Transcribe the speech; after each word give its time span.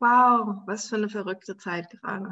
Wow, 0.00 0.62
was 0.66 0.88
für 0.88 0.96
eine 0.96 1.10
verrückte 1.10 1.56
Zeit 1.58 1.90
gerade. 1.90 2.30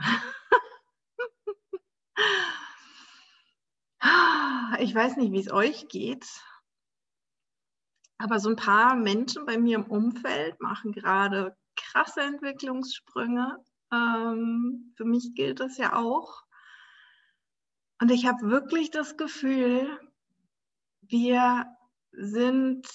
Ich 4.80 4.94
weiß 4.94 5.16
nicht, 5.16 5.32
wie 5.32 5.41
es 5.41 5.50
euch 5.50 5.88
geht, 5.88 6.24
aber 8.16 8.38
so 8.38 8.48
ein 8.48 8.56
paar 8.56 8.94
Menschen 8.94 9.44
bei 9.44 9.58
mir 9.58 9.77
im 9.77 9.86
Umfeld 9.86 10.60
machen 10.60 10.92
gerade 10.92 11.56
krasse 11.74 12.20
Entwicklungssprünge. 12.20 13.58
Ähm, 13.92 14.92
für 14.96 15.05
mich 15.05 15.34
gilt 15.34 15.60
das 15.60 15.78
ja 15.78 15.96
auch. 15.96 16.44
Und 18.00 18.10
ich 18.10 18.27
habe 18.27 18.50
wirklich 18.50 18.91
das 18.91 19.16
Gefühl, 19.16 19.98
wir 21.00 21.66
sind 22.12 22.86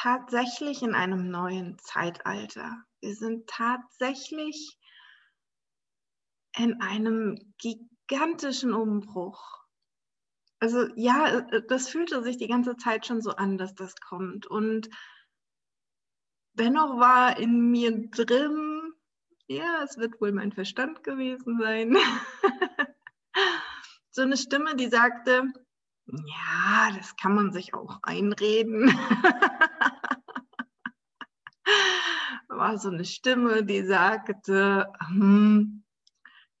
tatsächlich 0.00 0.82
in 0.82 0.94
einem 0.94 1.30
neuen 1.30 1.78
Zeitalter. 1.78 2.84
Wir 3.00 3.14
sind 3.14 3.48
tatsächlich 3.48 4.78
in 6.56 6.80
einem 6.80 7.36
gigantischen 7.58 8.74
Umbruch. 8.74 9.64
Also 10.60 10.86
ja, 10.96 11.42
das 11.68 11.88
fühlte 11.88 12.22
sich 12.22 12.36
die 12.36 12.48
ganze 12.48 12.76
Zeit 12.76 13.06
schon 13.06 13.22
so 13.22 13.30
an, 13.30 13.58
dass 13.58 13.74
das 13.74 13.94
kommt. 13.96 14.46
Und 14.46 14.88
dennoch 16.52 16.98
war 16.98 17.38
in 17.38 17.70
mir 17.70 18.08
drin, 18.10 18.92
ja, 19.46 19.82
es 19.82 19.98
wird 19.98 20.20
wohl 20.20 20.32
mein 20.32 20.52
Verstand 20.52 21.02
gewesen 21.02 21.58
sein, 21.60 21.96
so 24.10 24.22
eine 24.22 24.36
Stimme, 24.36 24.76
die 24.76 24.88
sagte, 24.88 25.52
ja, 26.06 26.90
das 26.96 27.16
kann 27.16 27.34
man 27.34 27.52
sich 27.52 27.74
auch 27.74 28.00
einreden. 28.02 28.88
War 32.68 32.76
so 32.76 32.90
eine 32.90 33.06
Stimme, 33.06 33.64
die 33.64 33.82
sagte, 33.82 34.92
hm, 35.06 35.86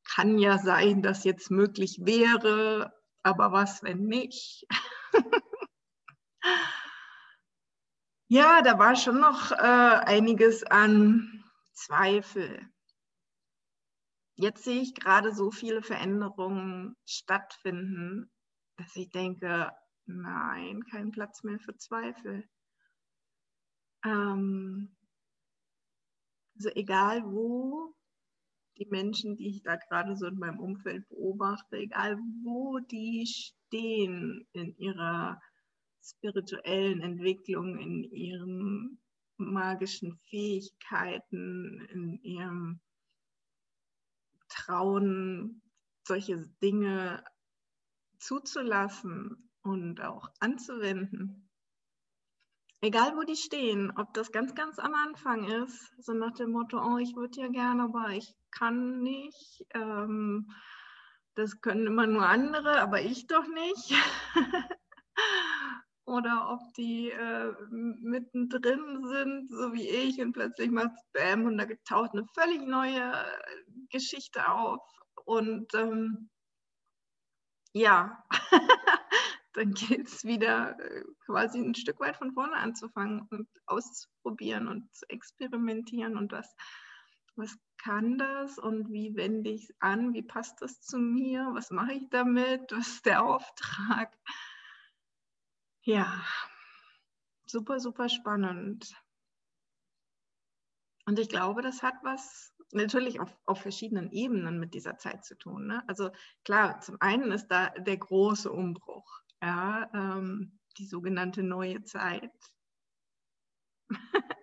kann 0.04 0.38
ja 0.38 0.56
sein, 0.56 1.02
dass 1.02 1.24
jetzt 1.24 1.50
möglich 1.50 2.00
wäre, 2.02 2.94
aber 3.22 3.52
was, 3.52 3.82
wenn 3.82 4.06
nicht? 4.06 4.66
ja, 8.28 8.62
da 8.62 8.78
war 8.78 8.96
schon 8.96 9.20
noch 9.20 9.52
äh, 9.52 9.56
einiges 9.56 10.64
an 10.64 11.44
Zweifel. 11.74 12.66
Jetzt 14.36 14.64
sehe 14.64 14.80
ich 14.80 14.94
gerade 14.94 15.34
so 15.34 15.50
viele 15.50 15.82
Veränderungen 15.82 16.96
stattfinden 17.04 18.30
dass 18.78 18.94
ich 18.94 19.10
denke, 19.10 19.72
nein, 20.06 20.84
kein 20.84 21.10
Platz 21.10 21.42
mehr 21.42 21.58
für 21.58 21.76
Zweifel. 21.76 22.48
Ähm, 24.04 24.96
also 26.58 26.70
egal 26.74 27.22
wo 27.24 27.94
die 28.78 28.86
Menschen, 28.86 29.36
die 29.36 29.48
ich 29.48 29.62
da 29.62 29.76
gerade 29.76 30.16
so 30.16 30.26
in 30.26 30.38
meinem 30.38 30.58
Umfeld 30.58 31.08
beobachte, 31.08 31.76
egal 31.76 32.18
wo 32.42 32.78
die 32.80 33.26
stehen 33.26 34.46
in 34.52 34.76
ihrer 34.76 35.40
spirituellen 36.02 37.00
Entwicklung, 37.00 37.78
in 37.78 38.04
ihren 38.04 39.00
magischen 39.36 40.18
Fähigkeiten, 40.28 41.86
in 41.92 42.20
ihrem 42.22 42.80
Trauen, 44.48 45.62
solche 46.04 46.48
Dinge 46.62 47.22
zuzulassen 48.18 49.50
und 49.62 50.00
auch 50.00 50.28
anzuwenden. 50.40 51.47
Egal 52.80 53.16
wo 53.16 53.24
die 53.24 53.36
stehen, 53.36 53.92
ob 53.96 54.14
das 54.14 54.30
ganz, 54.30 54.54
ganz 54.54 54.78
am 54.78 54.94
Anfang 54.94 55.44
ist, 55.44 55.92
so 55.98 56.12
nach 56.12 56.32
dem 56.34 56.52
Motto, 56.52 56.80
oh, 56.80 56.98
ich 56.98 57.16
würde 57.16 57.40
ja 57.40 57.48
gerne, 57.48 57.82
aber 57.82 58.10
ich 58.10 58.32
kann 58.52 59.02
nicht. 59.02 59.66
Ähm, 59.74 60.52
das 61.34 61.60
können 61.60 61.88
immer 61.88 62.06
nur 62.06 62.26
andere, 62.26 62.80
aber 62.80 63.00
ich 63.00 63.26
doch 63.26 63.46
nicht. 63.48 63.94
Oder 66.04 66.50
ob 66.50 66.60
die 66.74 67.10
äh, 67.10 67.52
mittendrin 67.70 69.06
sind, 69.06 69.50
so 69.50 69.72
wie 69.72 69.88
ich, 69.88 70.20
und 70.20 70.32
plötzlich 70.32 70.70
macht 70.70 70.92
es 70.94 71.04
Bam 71.12 71.44
und 71.46 71.58
da 71.58 71.66
taucht 71.84 72.12
eine 72.12 72.24
völlig 72.34 72.62
neue 72.62 73.12
Geschichte 73.90 74.48
auf. 74.50 74.80
Und 75.24 75.74
ähm, 75.74 76.30
ja, 77.72 78.24
dann 79.58 79.74
gilt 79.74 80.08
es 80.08 80.24
wieder 80.24 80.78
äh, 80.80 81.04
quasi 81.26 81.58
ein 81.58 81.74
Stück 81.74 82.00
weit 82.00 82.16
von 82.16 82.32
vorne 82.32 82.54
anzufangen 82.54 83.22
und 83.30 83.48
auszuprobieren 83.66 84.68
und 84.68 84.94
zu 84.94 85.08
experimentieren 85.08 86.16
und 86.16 86.32
was, 86.32 86.54
was 87.36 87.56
kann 87.76 88.18
das 88.18 88.58
und 88.58 88.90
wie 88.90 89.14
wende 89.14 89.50
ich 89.50 89.64
es 89.64 89.74
an, 89.80 90.14
wie 90.14 90.22
passt 90.22 90.60
das 90.62 90.80
zu 90.80 90.98
mir, 90.98 91.50
was 91.52 91.70
mache 91.70 91.92
ich 91.92 92.08
damit, 92.10 92.70
was 92.72 92.88
ist 92.88 93.06
der 93.06 93.24
Auftrag. 93.24 94.16
Ja, 95.82 96.22
super, 97.46 97.80
super 97.80 98.08
spannend. 98.08 98.94
Und 101.06 101.18
ich 101.18 101.30
glaube, 101.30 101.62
das 101.62 101.82
hat 101.82 101.94
was 102.02 102.52
natürlich 102.72 103.20
auf, 103.20 103.34
auf 103.46 103.62
verschiedenen 103.62 104.10
Ebenen 104.10 104.58
mit 104.58 104.74
dieser 104.74 104.98
Zeit 104.98 105.24
zu 105.24 105.36
tun. 105.36 105.66
Ne? 105.66 105.82
Also 105.86 106.10
klar, 106.44 106.80
zum 106.80 107.00
einen 107.00 107.32
ist 107.32 107.48
da 107.48 107.70
der 107.70 107.96
große 107.96 108.52
Umbruch, 108.52 109.22
ja, 109.42 109.88
ähm, 109.94 110.58
die 110.78 110.86
sogenannte 110.86 111.42
neue 111.42 111.82
Zeit. 111.84 112.32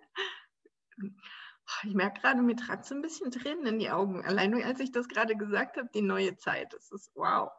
ich 1.84 1.94
merke 1.94 2.20
gerade, 2.20 2.42
mir 2.42 2.56
trat 2.56 2.84
so 2.86 2.94
ein 2.94 3.02
bisschen 3.02 3.30
Tränen 3.30 3.66
in 3.66 3.78
die 3.78 3.90
Augen. 3.90 4.24
Allein 4.24 4.50
nur 4.50 4.64
als 4.64 4.80
ich 4.80 4.92
das 4.92 5.08
gerade 5.08 5.36
gesagt 5.36 5.76
habe, 5.76 5.88
die 5.94 6.02
neue 6.02 6.36
Zeit. 6.36 6.72
Das 6.72 6.90
ist 6.90 7.10
wow. 7.14 7.50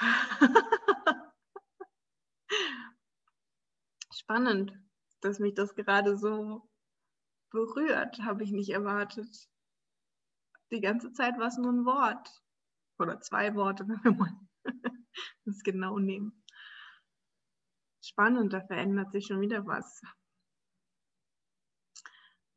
Spannend, 4.12 4.72
dass 5.20 5.38
mich 5.38 5.54
das 5.54 5.74
gerade 5.74 6.16
so 6.16 6.68
berührt, 7.50 8.20
habe 8.22 8.42
ich 8.44 8.50
nicht 8.50 8.70
erwartet. 8.70 9.48
Die 10.70 10.80
ganze 10.80 11.12
Zeit 11.12 11.38
war 11.38 11.48
es 11.48 11.58
nur 11.58 11.70
ein 11.70 11.84
Wort 11.84 12.42
oder 12.98 13.20
zwei 13.20 13.54
Worte, 13.54 13.86
wenn 13.86 14.02
wir 14.02 14.12
mal 14.12 14.32
das 15.44 15.62
genau 15.62 15.98
nehmen. 15.98 16.44
Spannend, 18.02 18.52
da 18.52 18.60
verändert 18.60 19.12
sich 19.12 19.26
schon 19.26 19.40
wieder 19.40 19.66
was. 19.66 20.02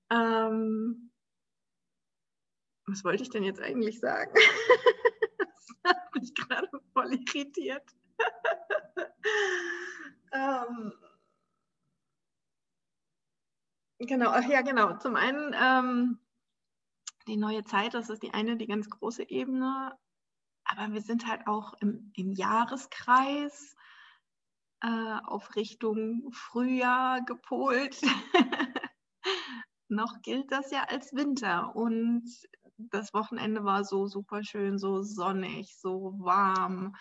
Ähm, 0.10 1.12
was 2.88 3.04
wollte 3.04 3.24
ich 3.24 3.30
denn 3.30 3.44
jetzt 3.44 3.62
eigentlich 3.62 4.00
sagen? 4.00 4.34
das 5.38 5.68
hat 5.84 6.16
mich 6.16 6.34
gerade 6.36 6.70
voll 6.94 7.14
irritiert. 7.14 7.84
ähm, 10.32 10.94
Genau, 14.00 14.38
ja, 14.40 14.62
genau. 14.62 14.98
Zum 14.98 15.16
einen 15.16 15.56
ähm, 15.58 16.20
die 17.28 17.38
neue 17.38 17.64
Zeit, 17.64 17.94
das 17.94 18.10
ist 18.10 18.24
die 18.24 18.34
eine, 18.34 18.58
die 18.58 18.68
ganz 18.68 18.90
große 18.90 19.30
Ebene. 19.30 19.98
Aber 20.66 20.94
wir 20.94 21.02
sind 21.02 21.28
halt 21.28 21.48
auch 21.48 21.74
im, 21.80 22.12
im 22.16 22.34
Jahreskreis 22.34 23.76
äh, 24.82 25.18
auf 25.26 25.56
Richtung 25.56 26.32
Frühjahr 26.32 27.22
gepolt. 27.24 28.02
Noch 29.88 30.22
gilt 30.22 30.52
das 30.52 30.72
ja 30.72 30.84
als 30.90 31.14
Winter. 31.14 31.76
Und 31.76 32.30
das 32.78 33.14
Wochenende 33.14 33.64
war 33.64 33.84
so 33.84 34.08
super 34.08 34.44
schön, 34.44 34.78
so 34.78 35.02
sonnig, 35.02 35.78
so 35.80 36.16
warm. 36.18 36.96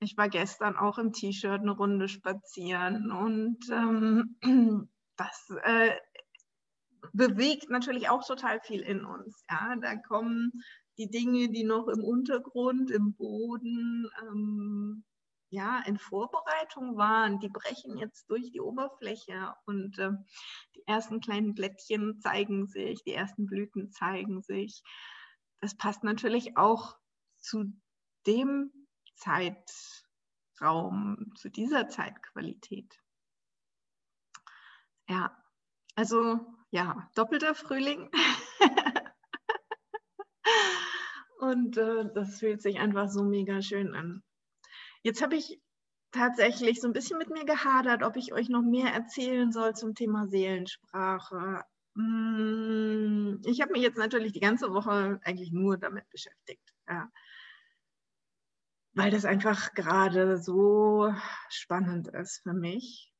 Ich 0.00 0.16
war 0.16 0.28
gestern 0.28 0.76
auch 0.76 0.98
im 0.98 1.12
T-Shirt 1.12 1.60
eine 1.60 1.72
Runde 1.72 2.08
spazieren 2.08 3.12
und 3.12 3.58
ähm, 3.70 4.36
das 5.16 5.48
äh, 5.62 5.96
bewegt 7.12 7.70
natürlich 7.70 8.08
auch 8.08 8.26
total 8.26 8.60
viel 8.60 8.80
in 8.80 9.04
uns. 9.04 9.44
Ja, 9.50 9.76
da 9.80 9.96
kommen 9.96 10.52
die 11.02 11.10
Dinge, 11.10 11.48
die 11.48 11.64
noch 11.64 11.88
im 11.88 12.04
Untergrund, 12.04 12.92
im 12.92 13.14
Boden 13.14 14.08
ähm, 14.20 15.04
ja 15.50 15.82
in 15.84 15.98
Vorbereitung 15.98 16.96
waren, 16.96 17.40
die 17.40 17.48
brechen 17.48 17.98
jetzt 17.98 18.30
durch 18.30 18.52
die 18.52 18.60
Oberfläche 18.60 19.52
und 19.66 19.98
äh, 19.98 20.12
die 20.76 20.86
ersten 20.86 21.20
kleinen 21.20 21.54
Blättchen 21.54 22.20
zeigen 22.20 22.68
sich, 22.68 23.02
die 23.02 23.14
ersten 23.14 23.46
Blüten 23.46 23.90
zeigen 23.90 24.42
sich. 24.42 24.82
Das 25.60 25.76
passt 25.76 26.04
natürlich 26.04 26.56
auch 26.56 26.96
zu 27.40 27.64
dem 28.26 28.70
Zeitraum, 29.16 29.56
zu 31.36 31.50
dieser 31.50 31.88
Zeitqualität. 31.88 33.00
Ja, 35.08 35.36
also 35.96 36.40
ja, 36.70 37.10
doppelter 37.16 37.56
Frühling. 37.56 38.08
Und 41.42 41.76
äh, 41.76 42.08
das 42.14 42.38
fühlt 42.38 42.62
sich 42.62 42.78
einfach 42.78 43.08
so 43.08 43.24
mega 43.24 43.62
schön 43.62 43.96
an. 43.96 44.22
Jetzt 45.02 45.22
habe 45.22 45.34
ich 45.34 45.60
tatsächlich 46.12 46.80
so 46.80 46.86
ein 46.86 46.92
bisschen 46.92 47.18
mit 47.18 47.30
mir 47.30 47.44
gehadert, 47.44 48.04
ob 48.04 48.14
ich 48.14 48.32
euch 48.32 48.48
noch 48.48 48.62
mehr 48.62 48.92
erzählen 48.92 49.50
soll 49.50 49.74
zum 49.74 49.96
Thema 49.96 50.28
Seelensprache. 50.28 51.64
Hm, 51.96 53.42
ich 53.44 53.60
habe 53.60 53.72
mich 53.72 53.82
jetzt 53.82 53.98
natürlich 53.98 54.32
die 54.32 54.38
ganze 54.38 54.72
Woche 54.72 55.18
eigentlich 55.24 55.50
nur 55.50 55.78
damit 55.78 56.08
beschäftigt. 56.10 56.72
Ja. 56.88 57.10
Weil 58.92 59.10
das 59.10 59.24
einfach 59.24 59.74
gerade 59.74 60.36
so 60.38 61.12
spannend 61.48 62.06
ist 62.06 62.40
für 62.44 62.54
mich. 62.54 63.12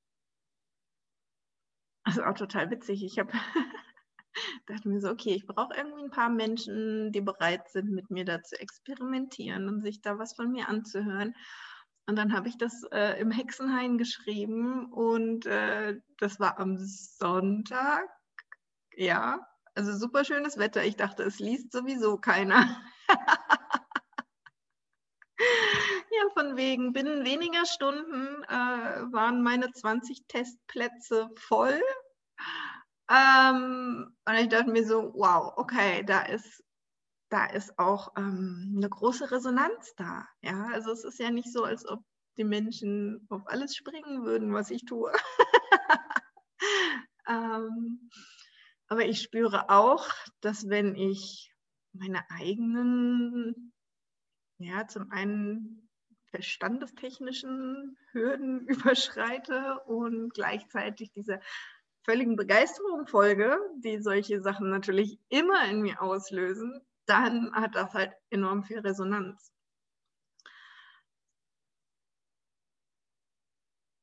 Also 2.04 2.22
auch 2.22 2.34
total 2.34 2.70
witzig. 2.70 3.02
Ich 3.02 3.18
habe 3.18 3.32
dachte 4.66 4.88
mir 4.88 5.00
so, 5.00 5.10
okay, 5.10 5.34
ich 5.34 5.46
brauche 5.46 5.74
irgendwie 5.76 6.04
ein 6.04 6.10
paar 6.10 6.30
Menschen, 6.30 7.12
die 7.12 7.20
bereit 7.20 7.68
sind, 7.68 7.90
mit 7.90 8.10
mir 8.10 8.24
da 8.24 8.42
zu 8.42 8.58
experimentieren 8.58 9.68
und 9.68 9.82
sich 9.82 10.00
da 10.00 10.18
was 10.18 10.34
von 10.34 10.50
mir 10.52 10.68
anzuhören. 10.68 11.34
Und 12.06 12.16
dann 12.16 12.32
habe 12.32 12.48
ich 12.48 12.58
das 12.58 12.82
äh, 12.90 13.20
im 13.20 13.30
Hexenhain 13.30 13.96
geschrieben 13.96 14.86
und 14.92 15.46
äh, 15.46 16.00
das 16.18 16.40
war 16.40 16.58
am 16.58 16.76
Sonntag. 16.78 18.08
Ja, 18.96 19.46
also 19.74 19.96
super 19.96 20.24
schönes 20.24 20.58
Wetter. 20.58 20.84
Ich 20.84 20.96
dachte, 20.96 21.22
es 21.22 21.38
liest 21.38 21.72
sowieso 21.72 22.18
keiner. 22.18 22.82
ja, 25.38 26.28
von 26.34 26.56
wegen, 26.56 26.92
binnen 26.92 27.24
weniger 27.24 27.64
Stunden 27.66 28.42
äh, 28.44 29.12
waren 29.12 29.42
meine 29.42 29.70
20 29.70 30.26
Testplätze 30.26 31.30
voll. 31.36 31.80
Ähm, 33.12 34.16
und 34.24 34.34
ich 34.34 34.48
dachte 34.48 34.70
mir 34.70 34.86
so, 34.86 35.12
wow, 35.14 35.52
okay, 35.56 36.02
da 36.04 36.22
ist 36.22 36.62
da 37.32 37.46
ist 37.46 37.78
auch 37.78 38.12
ähm, 38.18 38.74
eine 38.76 38.90
große 38.90 39.30
Resonanz 39.30 39.94
da. 39.96 40.28
Ja, 40.42 40.66
also 40.74 40.92
es 40.92 41.02
ist 41.02 41.18
ja 41.18 41.30
nicht 41.30 41.50
so, 41.50 41.64
als 41.64 41.88
ob 41.88 42.04
die 42.36 42.44
Menschen 42.44 43.26
auf 43.30 43.46
alles 43.46 43.74
springen 43.74 44.24
würden, 44.24 44.52
was 44.52 44.70
ich 44.70 44.84
tue. 44.84 45.10
ähm, 47.26 48.10
aber 48.88 49.06
ich 49.06 49.22
spüre 49.22 49.70
auch, 49.70 50.06
dass 50.42 50.68
wenn 50.68 50.94
ich 50.94 51.54
meine 51.94 52.22
eigenen, 52.30 53.72
ja, 54.58 54.86
zum 54.86 55.10
einen 55.10 55.88
verstandestechnischen 56.26 57.96
Hürden 58.10 58.66
überschreite 58.68 59.80
und 59.86 60.34
gleichzeitig 60.34 61.12
diese 61.12 61.40
völligen 62.04 62.36
Begeisterung 62.36 63.06
folge, 63.06 63.58
die 63.78 64.00
solche 64.00 64.40
Sachen 64.42 64.70
natürlich 64.70 65.18
immer 65.28 65.64
in 65.68 65.82
mir 65.82 66.02
auslösen, 66.02 66.80
dann 67.06 67.52
hat 67.54 67.74
das 67.74 67.92
halt 67.94 68.12
enorm 68.30 68.64
viel 68.64 68.78
Resonanz. 68.80 69.52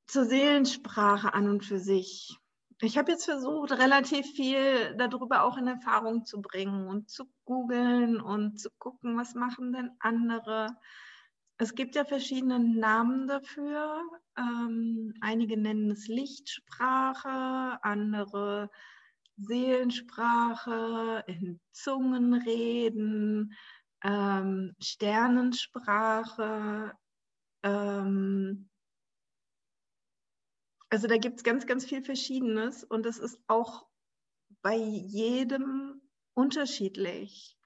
Zur 0.08 0.26
Seelensprache 0.26 1.34
an 1.34 1.48
und 1.50 1.64
für 1.64 1.80
sich. 1.80 2.38
Ich 2.82 2.98
habe 2.98 3.12
jetzt 3.12 3.26
versucht, 3.26 3.74
relativ 3.74 4.26
viel 4.32 4.96
darüber 4.96 5.44
auch 5.44 5.58
in 5.58 5.68
Erfahrung 5.68 6.26
zu 6.26 6.42
bringen 6.42 6.88
und 6.88 7.10
zu 7.10 7.26
googeln 7.44 8.22
und 8.22 8.60
zu 8.60 8.70
gucken, 8.78 9.18
was 9.18 9.36
machen 9.36 9.74
denn 9.74 9.92
andere. 10.00 10.78
Es 11.62 11.76
gibt 11.76 11.96
ja 11.96 12.06
verschiedene 12.06 12.58
Namen 12.58 13.28
dafür. 13.28 14.02
Ähm, 14.38 15.14
einige 15.20 15.58
nennen 15.58 15.92
es 15.92 16.08
Lichtsprache, 16.08 17.84
andere 17.84 18.70
Seelensprache, 19.36 21.26
in 21.28 21.60
Zungen 21.74 22.34
reden, 22.34 23.54
ähm, 24.06 24.74
Sternensprache. 24.80 26.94
Ähm, 27.64 28.70
also 30.90 31.08
da 31.08 31.18
gibt 31.18 31.40
es 31.40 31.44
ganz, 31.44 31.68
ganz 31.68 31.84
viel 31.84 32.02
Verschiedenes 32.02 32.86
und 32.86 33.06
es 33.06 33.20
ist 33.20 33.38
auch 33.48 33.86
bei 34.62 34.78
jedem 34.78 36.02
unterschiedlich. 36.36 37.59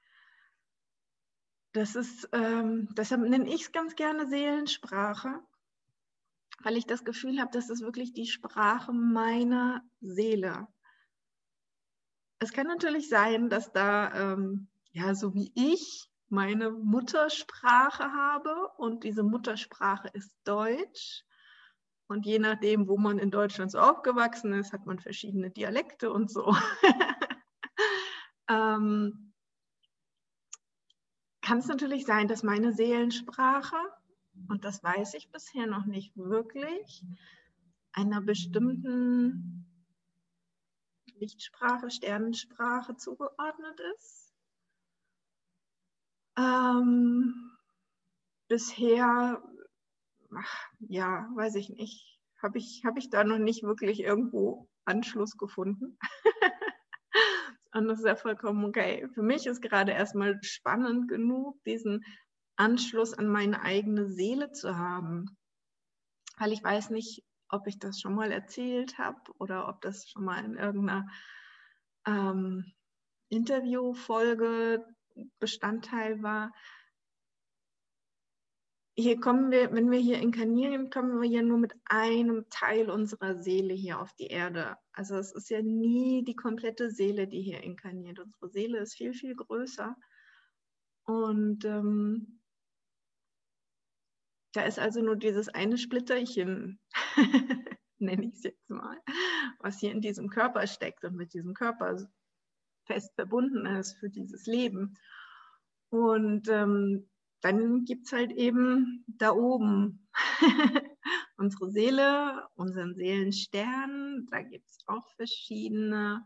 Das 1.74 1.96
ist, 1.96 2.30
ähm, 2.34 2.88
deshalb 2.96 3.22
nenne 3.22 3.52
ich 3.52 3.64
es 3.64 3.72
ganz 3.72 3.96
gerne 3.96 4.28
Seelensprache, 4.28 5.40
weil 6.62 6.78
ich 6.78 6.86
das 6.86 7.04
Gefühl 7.04 7.42
habe, 7.42 7.50
das 7.52 7.72
ist 7.72 7.81
wirklich 7.81 8.14
die 8.14 8.28
Sprache 8.28 8.94
meiner 8.94 9.84
Seele. 10.00 10.68
Es 12.38 12.54
kann 12.54 12.68
natürlich 12.68 13.10
sein, 13.10 13.50
dass 13.50 13.72
da, 13.72 14.34
ähm, 14.34 14.68
ja, 14.92 15.16
so 15.16 15.34
wie 15.34 15.52
ich 15.56 16.12
meine 16.30 16.70
Muttersprache 16.70 18.12
habe 18.12 18.70
und 18.78 19.04
diese 19.04 19.24
Muttersprache 19.24 20.10
ist 20.14 20.36
Deutsch. 20.44 21.24
Und 22.08 22.28
je 22.28 22.38
nachdem, 22.38 22.88
wo 22.88 22.98
man 22.98 23.18
in 23.18 23.31
Deutschland 23.31 23.72
so 23.72 23.80
aufgewachsen 23.80 24.54
ist, 24.54 24.74
hat 24.74 24.86
man 24.86 25.00
verschiedene 25.00 25.50
Dialekte 25.50 26.12
und 26.12 26.30
so. 26.30 26.56
ähm, 28.50 29.33
kann 31.44 31.60
es 31.60 31.68
natürlich 31.68 32.06
sein, 32.06 32.28
dass 32.28 32.42
meine 32.42 32.74
Seelensprache, 32.74 33.75
und 34.48 34.63
das 34.63 34.81
weiß 34.81 35.13
ich 35.13 35.30
bisher 35.30 35.68
noch 35.68 35.86
nicht 35.86 36.16
wirklich, 36.16 37.04
einer 37.92 38.22
bestimmten 38.22 39.66
Lichtsprache, 41.19 41.92
Sternensprache 41.92 42.95
zugeordnet 42.95 43.80
ist. 43.95 44.34
Ähm, 46.38 47.51
bisher, 48.48 49.44
ach, 50.36 50.65
ja, 50.79 51.29
weiß 51.36 51.56
ich 51.56 51.70
nicht, 51.70 52.20
habe 52.41 52.58
ich, 52.58 52.84
hab 52.86 52.98
ich 52.98 53.10
da 53.10 53.24
noch 53.24 53.38
nicht 53.38 53.63
wirklich 53.63 54.00
irgendwo 54.00 54.68
Anschluss 54.86 55.38
gefunden. 55.38 56.00
Und 57.74 57.88
das 57.88 58.00
ist 58.00 58.06
ja 58.06 58.15
vollkommen 58.15 58.63
okay. 58.65 59.08
Für 59.13 59.24
mich 59.24 59.48
ist 59.48 59.62
gerade 59.62 59.92
erstmal 59.92 60.42
spannend 60.44 61.08
genug, 61.08 61.63
diesen 61.63 62.06
Anschluss 62.56 63.13
an 63.13 63.27
meine 63.27 63.62
eigene 63.63 64.10
Seele 64.10 64.51
zu 64.51 64.77
haben. 64.77 65.38
Weil 66.38 66.51
ich 66.51 66.63
weiß 66.63 66.92
nicht, 66.92 67.24
ob 67.50 67.68
ich 67.68 67.80
das 67.80 68.00
schon 68.00 68.15
mal 68.15 68.32
erzählt 68.32 68.98
habe 68.98 69.20
oder 69.39 69.68
ob 69.68 69.82
das 69.82 70.08
schon 70.10 70.24
mal 70.24 70.44
in 70.44 70.56
irgendeiner 70.56 71.08
ähm, 72.06 72.74
Interviewfolge 73.30 74.86
Bestandteil 75.39 76.22
war. 76.22 76.51
Hier 78.96 79.20
kommen 79.20 79.50
wir, 79.50 79.72
wenn 79.74 79.90
wir 79.90 79.98
hier 79.98 80.20
inkarnieren, 80.20 80.92
kommen 80.92 81.20
wir 81.20 81.28
ja 81.28 81.42
nur 81.42 81.58
mit 81.58 81.74
einem 81.86 82.48
Teil 82.52 82.92
unserer 82.92 83.42
Seele 83.42 83.74
hier 83.74 84.00
auf 84.00 84.14
die 84.14 84.28
Erde. 84.28 84.78
Also 84.92 85.16
es 85.16 85.32
ist 85.32 85.50
ja 85.50 85.64
nie 85.64 86.24
die 86.24 86.36
komplette 86.36 86.92
Seele, 86.92 87.28
die 87.28 87.42
hier 87.42 87.64
inkarniert. 87.64 88.20
Unsere 88.20 88.50
Seele 88.50 88.78
ist 88.80 88.94
viel, 88.94 89.14
viel 89.14 89.36
größer. 89.36 89.96
Und 91.06 91.66
ähm, 91.66 92.40
da 94.54 94.62
ist 94.62 94.78
also 94.78 95.02
nur 95.02 95.16
dieses 95.16 95.50
eine 95.50 95.80
Splitterchen, 95.80 96.80
nenne 97.98 98.28
ich 98.28 98.34
es 98.36 98.44
jetzt 98.44 98.70
mal, 98.70 99.02
was 99.58 99.80
hier 99.80 99.92
in 99.92 100.02
diesem 100.02 100.30
Körper 100.30 100.68
steckt 100.68 101.04
und 101.04 101.16
mit 101.16 101.34
diesem 101.34 101.56
Körper 101.56 101.98
fest 102.86 103.12
verbunden 103.16 103.66
ist 103.66 103.98
für 103.98 104.12
dieses 104.12 104.46
Leben. 104.46 104.94
Und 105.90 106.48
ähm, 106.50 107.10
dann 107.44 107.84
gibt 107.84 108.06
es 108.08 108.14
halt 108.14 108.32
eben 108.32 109.04
da 109.08 109.32
oben 109.34 110.08
unsere 111.38 111.70
Seele, 111.72 112.48
unseren 112.56 112.96
Seelenstern. 112.96 114.28
Da 114.32 114.42
gibt 114.42 114.70
es 114.70 114.78
auch 114.88 115.06
verschiedene, 115.18 116.24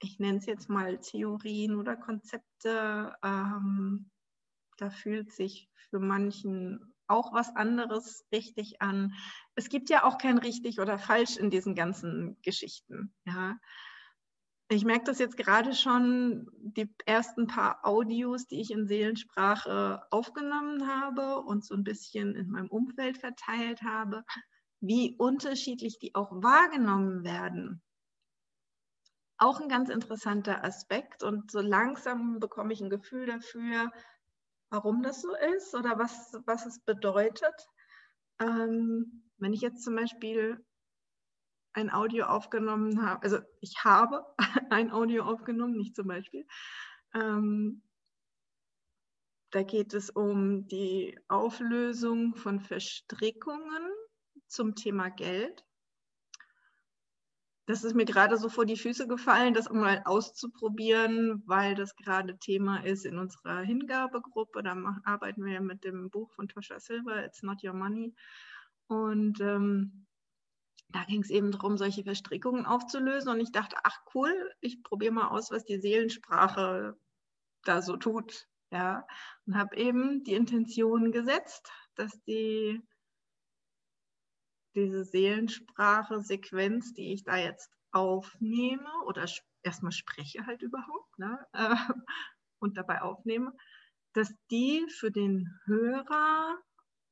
ich 0.00 0.18
nenne 0.18 0.38
es 0.38 0.46
jetzt 0.46 0.68
mal 0.68 0.98
Theorien 0.98 1.76
oder 1.76 1.96
Konzepte. 1.96 3.14
Ähm, 3.24 4.10
da 4.76 4.90
fühlt 4.90 5.32
sich 5.32 5.70
für 5.88 5.98
manchen 5.98 6.94
auch 7.06 7.32
was 7.32 7.56
anderes 7.56 8.26
richtig 8.30 8.82
an. 8.82 9.14
Es 9.54 9.70
gibt 9.70 9.88
ja 9.88 10.04
auch 10.04 10.18
kein 10.18 10.36
richtig 10.36 10.78
oder 10.78 10.98
falsch 10.98 11.38
in 11.38 11.48
diesen 11.48 11.74
ganzen 11.74 12.36
Geschichten. 12.42 13.14
Ja. 13.24 13.56
Ich 14.70 14.84
merke 14.84 15.04
das 15.04 15.18
jetzt 15.18 15.36
gerade 15.38 15.74
schon, 15.74 16.50
die 16.60 16.88
ersten 17.06 17.46
paar 17.46 17.86
Audios, 17.86 18.46
die 18.46 18.60
ich 18.60 18.70
in 18.70 18.86
Seelensprache 18.86 20.02
aufgenommen 20.10 20.86
habe 20.86 21.38
und 21.40 21.64
so 21.64 21.74
ein 21.74 21.84
bisschen 21.84 22.34
in 22.34 22.50
meinem 22.50 22.68
Umfeld 22.68 23.16
verteilt 23.16 23.82
habe, 23.82 24.24
wie 24.80 25.16
unterschiedlich 25.16 25.98
die 25.98 26.14
auch 26.14 26.30
wahrgenommen 26.30 27.24
werden. 27.24 27.82
Auch 29.38 29.60
ein 29.60 29.68
ganz 29.68 29.88
interessanter 29.88 30.62
Aspekt 30.64 31.22
und 31.22 31.50
so 31.50 31.60
langsam 31.60 32.38
bekomme 32.38 32.72
ich 32.72 32.80
ein 32.80 32.90
Gefühl 32.90 33.26
dafür, 33.26 33.90
warum 34.68 35.02
das 35.02 35.22
so 35.22 35.34
ist 35.56 35.74
oder 35.74 35.98
was, 35.98 36.38
was 36.44 36.66
es 36.66 36.80
bedeutet. 36.80 37.68
Ähm, 38.38 39.22
wenn 39.38 39.52
ich 39.52 39.62
jetzt 39.62 39.82
zum 39.82 39.94
Beispiel 39.96 40.62
ein 41.72 41.92
Audio 41.92 42.26
aufgenommen 42.26 43.02
habe, 43.02 43.22
also 43.22 43.38
ich 43.60 43.84
habe 43.84 44.24
ein 44.70 44.90
Audio 44.90 45.24
aufgenommen, 45.24 45.76
nicht 45.76 45.94
zum 45.94 46.08
Beispiel. 46.08 46.46
Ähm, 47.14 47.82
da 49.50 49.62
geht 49.62 49.94
es 49.94 50.10
um 50.10 50.68
die 50.68 51.18
Auflösung 51.28 52.34
von 52.34 52.60
Verstrickungen 52.60 53.90
zum 54.46 54.74
Thema 54.74 55.08
Geld. 55.08 55.64
Das 57.68 57.84
ist 57.84 57.94
mir 57.94 58.06
gerade 58.06 58.38
so 58.38 58.48
vor 58.48 58.64
die 58.64 58.78
Füße 58.78 59.06
gefallen, 59.06 59.52
das 59.52 59.70
mal 59.70 60.02
auszuprobieren, 60.06 61.42
weil 61.46 61.74
das 61.74 61.94
gerade 61.96 62.38
Thema 62.38 62.82
ist 62.82 63.04
in 63.04 63.18
unserer 63.18 63.60
Hingabegruppe. 63.60 64.62
Da 64.62 64.74
arbeiten 65.04 65.44
wir 65.44 65.60
mit 65.60 65.84
dem 65.84 66.08
Buch 66.08 66.32
von 66.32 66.48
Tosha 66.48 66.80
Silver, 66.80 67.26
It's 67.26 67.42
Not 67.42 67.62
Your 67.62 67.74
Money. 67.74 68.14
Und 68.86 69.40
ähm, 69.42 70.07
da 70.90 71.04
ging 71.04 71.22
es 71.22 71.30
eben 71.30 71.52
darum, 71.52 71.76
solche 71.76 72.04
Verstrickungen 72.04 72.66
aufzulösen. 72.66 73.30
Und 73.30 73.40
ich 73.40 73.52
dachte, 73.52 73.76
ach 73.84 73.98
cool, 74.14 74.52
ich 74.60 74.82
probiere 74.82 75.12
mal 75.12 75.28
aus, 75.28 75.50
was 75.50 75.64
die 75.64 75.80
Seelensprache 75.80 76.96
da 77.64 77.82
so 77.82 77.96
tut. 77.96 78.46
Ja, 78.70 79.06
und 79.46 79.56
habe 79.56 79.76
eben 79.76 80.24
die 80.24 80.34
Intention 80.34 81.10
gesetzt, 81.10 81.70
dass 81.94 82.12
die 82.24 82.82
diese 84.74 85.04
Seelensprache-Sequenz, 85.04 86.92
die 86.92 87.12
ich 87.12 87.24
da 87.24 87.36
jetzt 87.36 87.70
aufnehme 87.90 88.90
oder 89.06 89.26
erstmal 89.62 89.92
spreche 89.92 90.46
halt 90.46 90.62
überhaupt 90.62 91.18
ne, 91.18 91.44
äh, 91.52 91.74
und 92.60 92.76
dabei 92.76 93.02
aufnehme, 93.02 93.52
dass 94.12 94.32
die 94.50 94.86
für 94.88 95.10
den 95.10 95.48
Hörer 95.64 96.58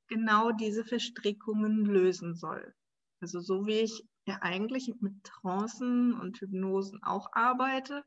genau 0.09 0.53
diese 0.53 0.85
Verstrickungen 0.85 1.85
lösen 1.87 2.35
soll. 2.37 2.76
Also 3.21 3.41
so 3.41 3.67
wie 3.67 3.81
ich 3.81 4.05
ja 4.27 4.39
eigentlich 4.43 4.93
mit 5.01 5.25
Trancen 5.25 6.13
und 6.19 6.41
Hypnosen 6.41 7.03
auch 7.03 7.29
arbeite, 7.33 8.05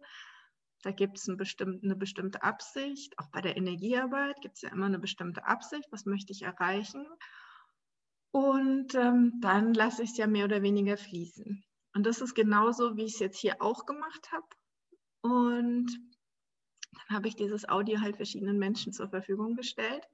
da 0.84 0.92
gibt 0.92 1.18
es 1.18 1.28
eine 1.28 1.38
bestimmte, 1.38 1.86
eine 1.86 1.96
bestimmte 1.96 2.42
Absicht. 2.44 3.18
Auch 3.18 3.30
bei 3.32 3.42
der 3.42 3.58
Energiearbeit 3.58 4.40
gibt 4.42 4.56
es 4.56 4.62
ja 4.62 4.70
immer 4.70 4.86
eine 4.86 5.00
bestimmte 5.00 5.46
Absicht. 5.46 5.86
Was 5.92 6.06
möchte 6.06 6.32
ich 6.32 6.44
erreichen? 6.44 7.06
Und 8.32 8.96
ähm, 8.96 9.40
dann 9.42 9.74
lasse 9.74 10.04
ich 10.04 10.12
es 10.12 10.18
ja 10.18 10.28
mehr 10.28 10.46
oder 10.46 10.62
weniger 10.62 10.96
fließen. 10.98 11.64
Und 11.96 12.06
das 12.06 12.22
ist 12.22 12.36
genauso, 12.36 12.96
wie 12.96 13.06
ich 13.06 13.16
es 13.16 13.20
jetzt 13.20 13.40
hier 13.40 13.62
auch 13.62 13.86
gemacht 13.86 14.32
habe. 14.32 14.48
Und 15.22 15.88
dann 16.94 17.18
habe 17.18 17.28
ich 17.28 17.36
dieses 17.36 17.68
Audio 17.68 18.00
halt 18.00 18.16
verschiedenen 18.16 18.58
Menschen 18.58 18.94
zur 18.94 19.10
Verfügung 19.10 19.56
gestellt 19.56 20.06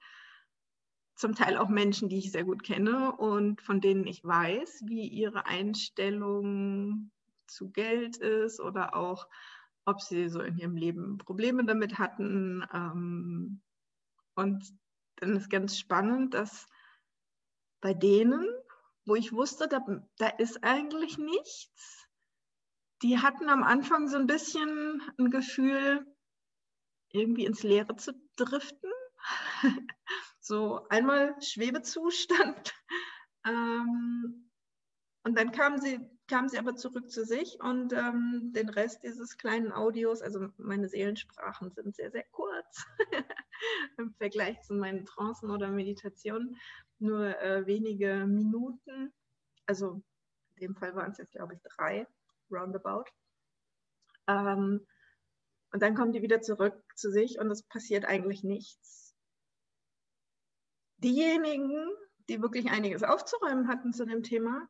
zum 1.15 1.33
Teil 1.33 1.57
auch 1.57 1.69
Menschen, 1.69 2.09
die 2.09 2.17
ich 2.17 2.31
sehr 2.31 2.43
gut 2.43 2.63
kenne 2.63 3.15
und 3.15 3.61
von 3.61 3.79
denen 3.79 4.05
ich 4.05 4.23
weiß, 4.23 4.83
wie 4.85 5.07
ihre 5.07 5.45
Einstellung 5.45 7.11
zu 7.47 7.71
Geld 7.71 8.17
ist 8.17 8.59
oder 8.59 8.95
auch, 8.95 9.27
ob 9.85 10.01
sie 10.01 10.27
so 10.29 10.41
in 10.41 10.57
ihrem 10.57 10.75
Leben 10.75 11.17
Probleme 11.17 11.63
damit 11.63 11.97
hatten. 11.97 12.65
Ähm, 12.73 13.61
und 14.35 14.73
dann 15.17 15.35
ist 15.37 15.49
ganz 15.49 15.77
spannend, 15.77 16.33
dass 16.33 16.67
bei 17.81 17.93
denen, 17.93 18.45
wo 19.05 19.15
ich 19.15 19.31
wusste, 19.31 19.67
da, 19.67 19.85
da 20.17 20.27
ist 20.27 20.63
eigentlich 20.63 21.17
nichts, 21.17 22.07
die 23.03 23.19
hatten 23.19 23.49
am 23.49 23.63
Anfang 23.63 24.07
so 24.07 24.17
ein 24.17 24.27
bisschen 24.27 25.01
ein 25.17 25.29
Gefühl, 25.29 26.05
irgendwie 27.11 27.45
ins 27.45 27.63
Leere 27.63 27.95
zu 27.95 28.13
driften. 28.35 28.91
so 30.45 30.87
einmal 30.89 31.35
Schwebezustand. 31.41 32.73
Ähm, 33.47 34.49
und 35.23 35.37
dann 35.37 35.51
kamen 35.51 35.79
sie, 35.79 35.99
kamen 36.27 36.49
sie 36.49 36.57
aber 36.57 36.75
zurück 36.75 37.11
zu 37.11 37.23
sich 37.23 37.59
und 37.61 37.93
ähm, 37.93 38.53
den 38.55 38.69
Rest 38.69 39.03
dieses 39.03 39.37
kleinen 39.37 39.71
Audios, 39.71 40.23
also 40.23 40.47
meine 40.57 40.89
Seelensprachen 40.89 41.69
sind 41.69 41.95
sehr, 41.95 42.09
sehr 42.09 42.23
kurz 42.31 42.87
im 43.99 44.15
Vergleich 44.15 44.59
zu 44.63 44.73
meinen 44.73 45.05
Trancen 45.05 45.51
oder 45.51 45.67
Meditationen, 45.69 46.57
nur 46.97 47.39
äh, 47.39 47.67
wenige 47.67 48.25
Minuten. 48.25 49.13
Also 49.67 50.01
in 50.55 50.69
dem 50.69 50.75
Fall 50.75 50.95
waren 50.95 51.11
es 51.11 51.19
jetzt, 51.19 51.33
glaube 51.33 51.53
ich, 51.53 51.61
drei, 51.75 52.07
roundabout. 52.49 53.05
Ähm, 54.27 54.87
und 55.71 55.83
dann 55.83 55.93
kommen 55.93 56.13
die 56.13 56.23
wieder 56.23 56.41
zurück 56.41 56.81
zu 56.95 57.11
sich 57.11 57.37
und 57.37 57.51
es 57.51 57.61
passiert 57.61 58.05
eigentlich 58.05 58.43
nichts 58.43 59.04
diejenigen, 60.97 61.87
die 62.29 62.41
wirklich 62.41 62.71
einiges 62.71 63.03
aufzuräumen 63.03 63.67
hatten 63.67 63.93
zu 63.93 64.05
dem 64.05 64.23
Thema, 64.23 64.67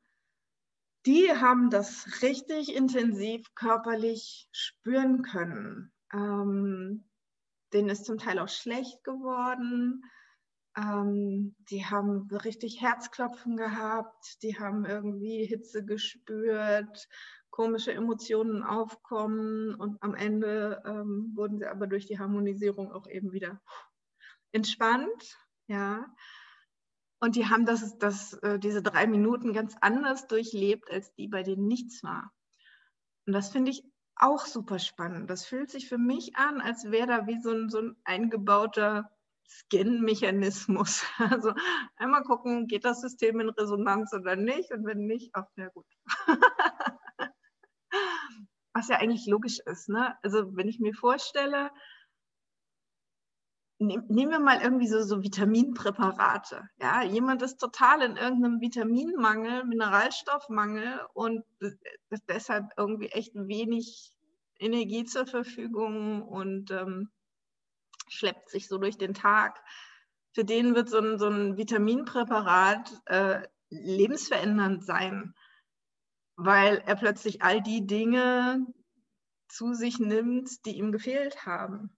die 1.05 1.31
haben 1.31 1.69
das 1.69 2.21
richtig 2.23 2.75
intensiv 2.75 3.53
körperlich 3.53 4.49
spüren 4.51 5.21
können. 5.21 5.91
Ähm, 6.11 7.07
denen 7.73 7.89
ist 7.89 8.05
zum 8.05 8.17
Teil 8.17 8.39
auch 8.39 8.49
schlecht 8.49 9.03
geworden. 9.03 10.03
Ähm, 10.75 11.55
die 11.69 11.85
haben 11.85 12.27
richtig 12.31 12.81
Herzklopfen 12.81 13.55
gehabt. 13.55 14.41
Die 14.41 14.57
haben 14.57 14.85
irgendwie 14.85 15.45
Hitze 15.45 15.85
gespürt, 15.85 17.07
komische 17.51 17.93
Emotionen 17.93 18.63
aufkommen 18.63 19.75
und 19.75 20.01
am 20.01 20.15
Ende 20.15 20.81
ähm, 20.85 21.31
wurden 21.35 21.59
sie 21.59 21.67
aber 21.67 21.87
durch 21.87 22.07
die 22.07 22.19
Harmonisierung 22.19 22.91
auch 22.91 23.07
eben 23.07 23.31
wieder 23.31 23.61
entspannt 24.51 25.37
ja. 25.67 26.05
Und 27.19 27.35
die 27.35 27.47
haben 27.47 27.65
das, 27.65 27.97
das, 27.97 28.33
äh, 28.33 28.59
diese 28.59 28.83
drei 28.83 29.07
Minuten 29.07 29.53
ganz 29.53 29.75
anders 29.81 30.27
durchlebt, 30.27 30.91
als 30.91 31.13
die, 31.15 31.27
bei 31.27 31.43
denen 31.43 31.67
nichts 31.67 32.03
war. 32.03 32.31
Und 33.25 33.33
das 33.33 33.49
finde 33.49 33.71
ich 33.71 33.83
auch 34.15 34.45
super 34.45 34.79
spannend. 34.79 35.29
Das 35.29 35.45
fühlt 35.45 35.69
sich 35.69 35.89
für 35.89 35.97
mich 35.97 36.35
an, 36.35 36.61
als 36.61 36.91
wäre 36.91 37.07
da 37.07 37.27
wie 37.27 37.41
so 37.41 37.51
ein, 37.51 37.69
so 37.69 37.79
ein 37.79 37.95
eingebauter 38.03 39.09
Scan-Mechanismus. 39.47 41.03
Also 41.17 41.53
einmal 41.97 42.23
gucken, 42.23 42.67
geht 42.67 42.85
das 42.85 43.01
System 43.01 43.39
in 43.39 43.49
Resonanz 43.49 44.13
oder 44.13 44.35
nicht? 44.35 44.71
Und 44.71 44.85
wenn 44.85 45.05
nicht, 45.05 45.31
ach, 45.33 45.45
ja 45.55 45.69
gut. 45.69 45.85
Was 48.73 48.89
ja 48.89 48.97
eigentlich 48.97 49.25
logisch 49.25 49.59
ist. 49.59 49.89
Ne? 49.89 50.17
Also 50.21 50.55
wenn 50.55 50.67
ich 50.67 50.79
mir 50.79 50.93
vorstelle, 50.93 51.71
nehmen 53.77 54.31
wir 54.31 54.39
mal 54.39 54.61
irgendwie 54.61 54.87
so, 54.87 55.01
so 55.03 55.21
Vitaminpräparate. 55.21 56.69
Ja, 56.79 57.03
jemand 57.03 57.41
ist 57.41 57.57
total 57.57 58.01
in 58.01 58.15
irgendeinem 58.15 58.61
Vitaminmangel, 58.61 59.65
Mineralstoffmangel 59.65 61.01
und 61.13 61.43
deshalb 62.27 62.65
irgendwie 62.77 63.07
echt 63.07 63.35
wenig 63.35 64.13
Energie 64.59 65.03
zur 65.03 65.25
Verfügung 65.25 66.23
und 66.23 66.71
ähm, 66.71 67.11
schleppt 68.07 68.49
sich 68.49 68.67
so 68.67 68.77
durch 68.77 68.97
den 68.97 69.13
Tag. 69.13 69.61
Für 70.33 70.45
den 70.45 70.75
wird 70.75 70.89
so 70.89 70.99
ein, 70.99 71.17
so 71.19 71.27
ein 71.27 71.57
Vitaminpräparat 71.57 73.01
äh, 73.05 73.41
lebensverändernd 73.69 74.85
sein, 74.85 75.33
weil 76.37 76.81
er 76.85 76.95
plötzlich 76.95 77.41
all 77.41 77.61
die 77.61 77.85
Dinge 77.85 78.65
zu 79.47 79.73
sich 79.73 79.99
nimmt, 79.99 80.65
die 80.65 80.77
ihm 80.77 80.91
gefehlt 80.91 81.45
haben. 81.45 81.94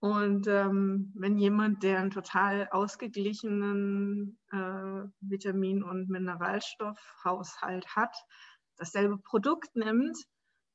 Und 0.00 0.46
ähm, 0.46 1.12
wenn 1.14 1.36
jemand, 1.36 1.82
der 1.82 1.98
einen 1.98 2.10
total 2.10 2.68
ausgeglichenen 2.70 4.38
äh, 4.50 5.04
Vitamin- 5.20 5.82
und 5.82 6.08
Mineralstoffhaushalt 6.08 7.94
hat, 7.94 8.16
dasselbe 8.76 9.18
Produkt 9.18 9.76
nimmt, 9.76 10.16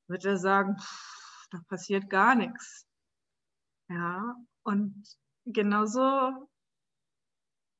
wird 0.07 0.25
er 0.25 0.37
sagen, 0.37 0.77
pff, 0.77 1.47
da 1.49 1.59
passiert 1.67 2.09
gar 2.09 2.35
nichts. 2.35 2.85
Ja, 3.89 4.35
und 4.63 5.03
genauso 5.45 6.47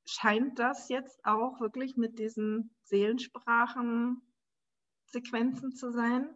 scheint 0.07 0.57
das 0.57 0.89
jetzt 0.89 1.23
auch 1.25 1.59
wirklich 1.59 1.95
mit 1.95 2.17
diesen 2.17 2.75
Seelensprachen 2.83 4.21
Sequenzen 5.07 5.71
zu 5.71 5.91
sein. 5.91 6.35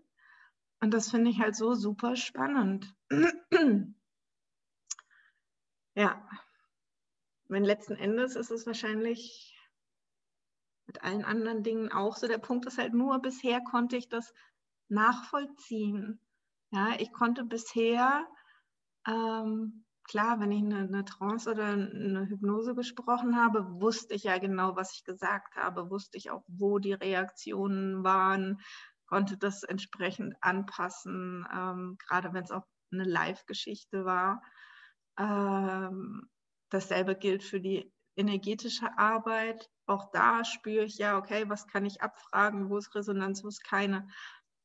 Und 0.81 0.93
das 0.93 1.09
finde 1.09 1.31
ich 1.31 1.39
halt 1.39 1.55
so 1.55 1.73
super 1.73 2.15
spannend. 2.15 2.95
Ja, 5.99 6.25
wenn 7.49 7.65
letzten 7.65 7.97
Endes 7.97 8.37
ist 8.37 8.51
es 8.51 8.65
wahrscheinlich 8.65 9.53
mit 10.87 11.03
allen 11.03 11.25
anderen 11.25 11.61
Dingen 11.61 11.91
auch 11.91 12.15
so. 12.15 12.25
Der 12.25 12.37
Punkt 12.37 12.65
ist 12.67 12.77
halt 12.77 12.93
nur, 12.93 13.21
bisher 13.21 13.59
konnte 13.59 13.97
ich 13.97 14.07
das 14.07 14.33
nachvollziehen. 14.87 16.21
Ja, 16.71 16.93
ich 16.99 17.11
konnte 17.11 17.43
bisher, 17.43 18.25
ähm, 19.05 19.83
klar, 20.05 20.39
wenn 20.39 20.53
ich 20.53 20.63
eine, 20.63 20.87
eine, 20.87 21.03
Trance 21.03 21.51
oder 21.51 21.65
eine 21.65 22.29
Hypnose 22.29 22.75
gesprochen 22.75 23.35
habe, 23.35 23.81
wusste 23.81 24.13
ich 24.13 24.23
ja 24.23 24.37
genau, 24.37 24.77
was 24.77 24.93
ich 24.93 25.03
gesagt 25.03 25.57
habe, 25.57 25.89
wusste 25.89 26.17
ich 26.17 26.31
auch, 26.31 26.45
wo 26.47 26.79
die 26.79 26.93
Reaktionen 26.93 28.05
waren, 28.05 28.61
konnte 29.05 29.37
das 29.37 29.63
entsprechend 29.63 30.37
anpassen, 30.39 31.45
ähm, 31.53 31.97
gerade 32.07 32.31
wenn 32.31 32.45
es 32.45 32.51
auch 32.51 32.63
eine 32.89 33.03
Live-Geschichte 33.03 34.05
war. 34.05 34.41
Ähm, 35.19 36.29
dasselbe 36.69 37.15
gilt 37.15 37.43
für 37.43 37.59
die 37.59 37.91
energetische 38.15 38.97
Arbeit. 38.97 39.69
Auch 39.85 40.11
da 40.11 40.43
spüre 40.45 40.85
ich 40.85 40.97
ja, 40.97 41.17
okay, 41.17 41.49
was 41.49 41.67
kann 41.67 41.85
ich 41.85 42.01
abfragen, 42.01 42.69
wo 42.69 42.77
ist 42.77 42.95
Resonanz, 42.95 43.43
wo 43.43 43.47
ist 43.47 43.63
keine. 43.63 44.07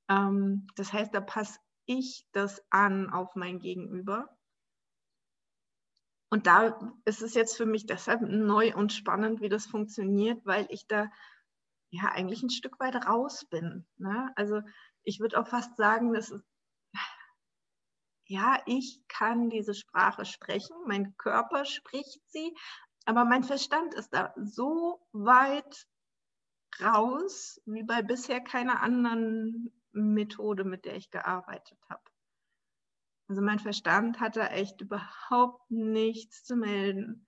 Ähm, 0.09 0.67
das 0.77 0.93
heißt, 0.93 1.15
da 1.15 1.21
passe 1.21 1.59
ich 1.87 2.27
das 2.33 2.63
an 2.71 3.11
auf 3.11 3.35
mein 3.35 3.59
Gegenüber. 3.59 4.29
Und 6.31 6.47
da 6.47 6.79
ist 7.05 7.23
es 7.23 7.35
jetzt 7.35 7.57
für 7.57 7.67
mich 7.67 7.87
deshalb 7.87 8.23
neu 8.23 8.75
und 8.75 8.93
spannend, 8.93 9.41
wie 9.41 9.49
das 9.49 9.67
funktioniert, 9.67 10.45
weil 10.45 10.67
ich 10.69 10.87
da 10.89 11.11
ja 11.91 12.11
eigentlich 12.11 12.43
ein 12.43 12.51
Stück 12.51 12.81
weit 12.81 13.07
raus 13.07 13.47
bin. 13.49 13.87
Ne? 13.99 14.33
Also 14.35 14.61
ich 15.05 15.21
würde 15.21 15.39
auch 15.39 15.47
fast 15.47 15.77
sagen, 15.77 16.13
dass 16.13 16.31
es, 16.31 16.43
ja, 18.27 18.61
ich 18.67 19.03
kann 19.09 19.51
diese 19.51 19.75
Sprache 19.75 20.25
sprechen, 20.25 20.77
mein 20.87 21.17
Körper 21.17 21.65
spricht 21.65 22.21
sie, 22.29 22.55
aber 23.05 23.25
mein 23.25 23.45
Verstand 23.45 23.95
ist 23.95 24.15
da 24.15 24.33
so 24.37 25.01
weit 25.13 25.87
raus, 26.81 27.61
wie 27.67 27.83
bei 27.83 28.03
bisher 28.03 28.41
keiner 28.41 28.83
anderen 28.83 29.73
Methode, 29.93 30.65
mit 30.65 30.85
der 30.85 30.97
ich 30.97 31.11
gearbeitet 31.11 31.79
habe. 31.89 32.03
Also 33.29 33.41
mein 33.41 33.59
Verstand 33.59 34.21
hat 34.21 34.37
da 34.37 34.47
echt 34.49 34.81
überhaupt 34.81 35.71
nichts 35.71 36.45
zu 36.45 36.57
melden. 36.57 37.27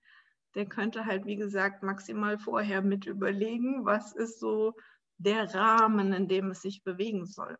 Der 0.55 0.65
könnte 0.65 1.05
halt, 1.05 1.25
wie 1.25 1.37
gesagt, 1.37 1.83
maximal 1.83 2.37
vorher 2.37 2.81
mit 2.81 3.05
überlegen, 3.05 3.85
was 3.85 4.13
ist 4.13 4.39
so 4.39 4.73
der 5.17 5.53
Rahmen, 5.53 6.13
in 6.13 6.27
dem 6.27 6.51
es 6.51 6.61
sich 6.61 6.83
bewegen 6.83 7.25
soll. 7.25 7.57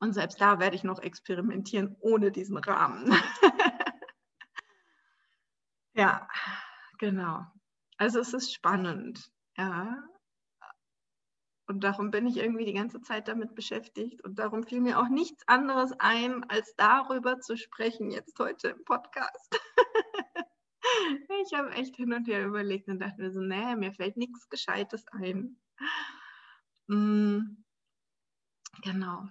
Und 0.00 0.12
selbst 0.12 0.40
da 0.40 0.58
werde 0.58 0.76
ich 0.76 0.84
noch 0.84 1.00
experimentieren 1.00 1.96
ohne 2.00 2.30
diesen 2.30 2.58
Rahmen. 2.58 3.10
ja, 5.94 6.28
genau. 6.98 7.44
Also 7.96 8.20
es 8.20 8.32
ist 8.32 8.54
spannend. 8.54 9.30
Ja, 9.56 10.08
und 11.68 11.84
darum 11.84 12.10
bin 12.10 12.26
ich 12.26 12.38
irgendwie 12.38 12.64
die 12.64 12.72
ganze 12.72 13.02
Zeit 13.02 13.28
damit 13.28 13.54
beschäftigt. 13.54 14.24
Und 14.24 14.38
darum 14.38 14.62
fiel 14.62 14.80
mir 14.80 14.98
auch 14.98 15.08
nichts 15.08 15.46
anderes 15.46 15.92
ein, 15.98 16.42
als 16.44 16.74
darüber 16.76 17.40
zu 17.40 17.58
sprechen, 17.58 18.10
jetzt 18.10 18.38
heute 18.38 18.68
im 18.68 18.84
Podcast. 18.84 19.60
ich 21.44 21.52
habe 21.52 21.70
echt 21.72 21.94
hin 21.96 22.14
und 22.14 22.26
her 22.26 22.46
überlegt 22.46 22.88
und 22.88 23.00
dachte 23.00 23.20
mir 23.20 23.30
so, 23.30 23.40
nee, 23.40 23.76
mir 23.76 23.92
fällt 23.92 24.16
nichts 24.16 24.48
Gescheites 24.48 25.06
ein. 25.08 25.60
Mm, 26.86 27.62
genau. 28.82 29.28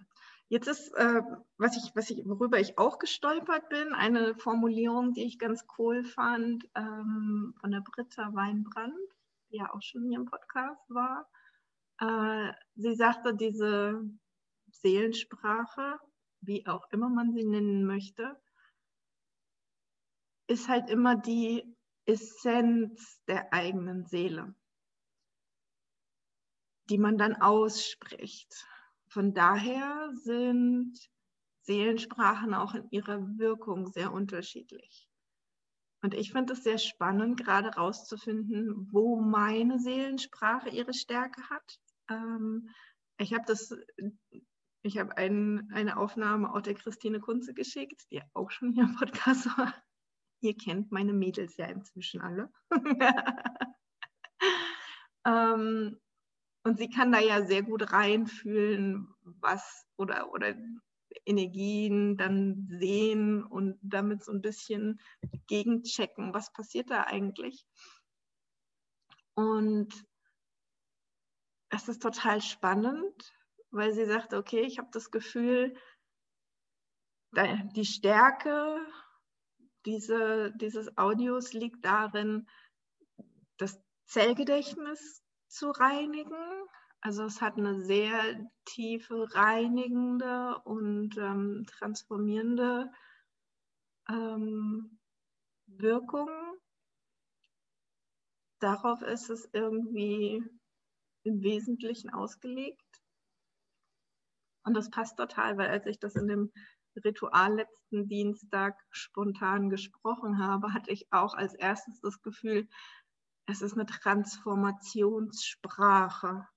Jetzt 0.49 0.67
ist, 0.67 0.93
äh, 0.93 1.21
was 1.57 1.75
ich, 1.75 1.93
was 1.93 2.09
ich, 2.09 2.25
worüber 2.25 2.59
ich 2.59 2.77
auch 2.77 2.99
gestolpert 2.99 3.67
bin, 3.67 3.93
eine 3.93 4.33
Formulierung, 4.35 5.13
die 5.13 5.25
ich 5.25 5.39
ganz 5.39 5.65
cool 5.77 6.05
fand, 6.05 6.63
ähm, 6.73 7.53
von 7.59 7.71
der 7.71 7.81
Britta 7.81 8.33
Weinbrand, 8.33 8.95
die 9.51 9.57
ja 9.57 9.73
auch 9.73 9.81
schon 9.81 10.07
hier 10.07 10.19
im 10.19 10.25
Podcast 10.25 10.89
war. 10.89 11.29
Äh, 11.99 12.53
sie 12.75 12.95
sagte, 12.95 13.35
diese 13.35 14.01
Seelensprache, 14.71 15.99
wie 16.39 16.65
auch 16.65 16.89
immer 16.91 17.09
man 17.09 17.33
sie 17.33 17.43
nennen 17.43 17.85
möchte, 17.85 18.39
ist 20.47 20.69
halt 20.69 20.89
immer 20.89 21.17
die 21.17 21.75
Essenz 22.05 23.21
der 23.25 23.51
eigenen 23.51 24.05
Seele, 24.05 24.55
die 26.89 26.97
man 26.97 27.17
dann 27.17 27.35
ausspricht. 27.35 28.65
Von 29.09 29.33
daher 29.33 30.11
sind 30.13 30.93
Seelensprachen 31.61 32.53
auch 32.53 32.73
in 32.75 32.89
ihrer 32.91 33.19
Wirkung 33.37 33.87
sehr 33.87 34.11
unterschiedlich. 34.13 35.07
Und 36.01 36.13
ich 36.13 36.31
finde 36.31 36.53
es 36.53 36.63
sehr 36.63 36.77
spannend, 36.77 37.43
gerade 37.43 37.71
herauszufinden, 37.71 38.87
wo 38.91 39.19
meine 39.19 39.79
Seelensprache 39.79 40.69
ihre 40.69 40.93
Stärke 40.93 41.41
hat 41.49 41.79
ähm, 42.09 42.69
ich 43.17 43.33
habe 43.33 43.43
das, 43.47 43.75
ich 44.83 44.97
habe 44.97 45.17
ein, 45.17 45.69
eine 45.73 45.97
Aufnahme 45.97 46.53
auch 46.53 46.61
der 46.61 46.75
Christine 46.75 47.19
Kunze 47.19 47.53
geschickt, 47.53 48.03
die 48.11 48.21
auch 48.33 48.51
schon 48.51 48.71
hier 48.71 48.83
im 48.83 48.95
Podcast 48.95 49.47
war. 49.57 49.73
Ihr 50.41 50.55
kennt 50.55 50.91
meine 50.91 51.13
Mädels 51.13 51.57
ja 51.57 51.65
inzwischen 51.65 52.21
alle. 52.21 52.51
ähm, 55.25 55.99
und 56.67 56.77
sie 56.77 56.89
kann 56.89 57.11
da 57.11 57.19
ja 57.19 57.45
sehr 57.45 57.63
gut 57.63 57.93
reinfühlen, 57.93 59.07
was 59.23 59.85
oder, 59.95 60.31
oder 60.31 60.53
Energien 61.25 62.17
dann 62.17 62.67
sehen 62.69 63.43
und 63.43 63.79
damit 63.81 64.23
so 64.23 64.33
ein 64.33 64.41
bisschen 64.41 64.99
gegenchecken, 65.47 66.33
was 66.33 66.51
passiert 66.51 66.89
da 66.89 67.03
eigentlich. 67.03 67.65
Und 69.33 70.05
es 71.69 71.87
ist 71.87 72.01
total 72.01 72.41
spannend, 72.41 73.33
weil 73.71 73.93
sie 73.93 74.05
sagt, 74.05 74.33
okay, 74.33 74.61
ich 74.61 74.77
habe 74.77 74.89
das 74.91 75.09
Gefühl, 75.09 75.73
die 77.75 77.85
Stärke 77.85 78.85
diese, 79.85 80.51
dieses 80.57 80.97
Audios 80.97 81.53
liegt 81.53 81.85
darin, 81.85 82.47
das 83.57 83.79
Zellgedächtnis 84.05 85.23
zu 85.47 85.71
reinigen. 85.71 86.35
Also 87.01 87.23
es 87.23 87.41
hat 87.41 87.57
eine 87.57 87.83
sehr 87.83 88.49
tiefe 88.65 89.27
reinigende 89.33 90.57
und 90.65 91.17
ähm, 91.17 91.65
transformierende 91.67 92.91
ähm, 94.09 94.99
Wirkung. 95.67 96.29
Darauf 98.59 99.01
ist 99.03 99.29
es 99.29 99.47
irgendwie 99.53 100.43
im 101.23 101.43
Wesentlichen 101.43 102.09
ausgelegt. 102.09 102.81
Und 104.63 104.73
das 104.73 104.89
passt 104.89 105.17
total, 105.17 105.57
weil 105.57 105.69
als 105.69 105.85
ich 105.85 105.99
das 105.99 106.15
in 106.15 106.27
dem 106.27 106.51
Ritual 107.05 107.55
letzten 107.55 108.07
Dienstag 108.07 108.75
spontan 108.89 109.69
gesprochen 109.69 110.39
habe, 110.39 110.73
hatte 110.73 110.91
ich 110.91 111.07
auch 111.11 111.35
als 111.35 111.53
erstes 111.53 112.01
das 112.01 112.21
Gefühl, 112.21 112.67
es 113.47 113.61
ist 113.61 113.73
eine 113.73 113.85
Transformationssprache. 113.85 116.47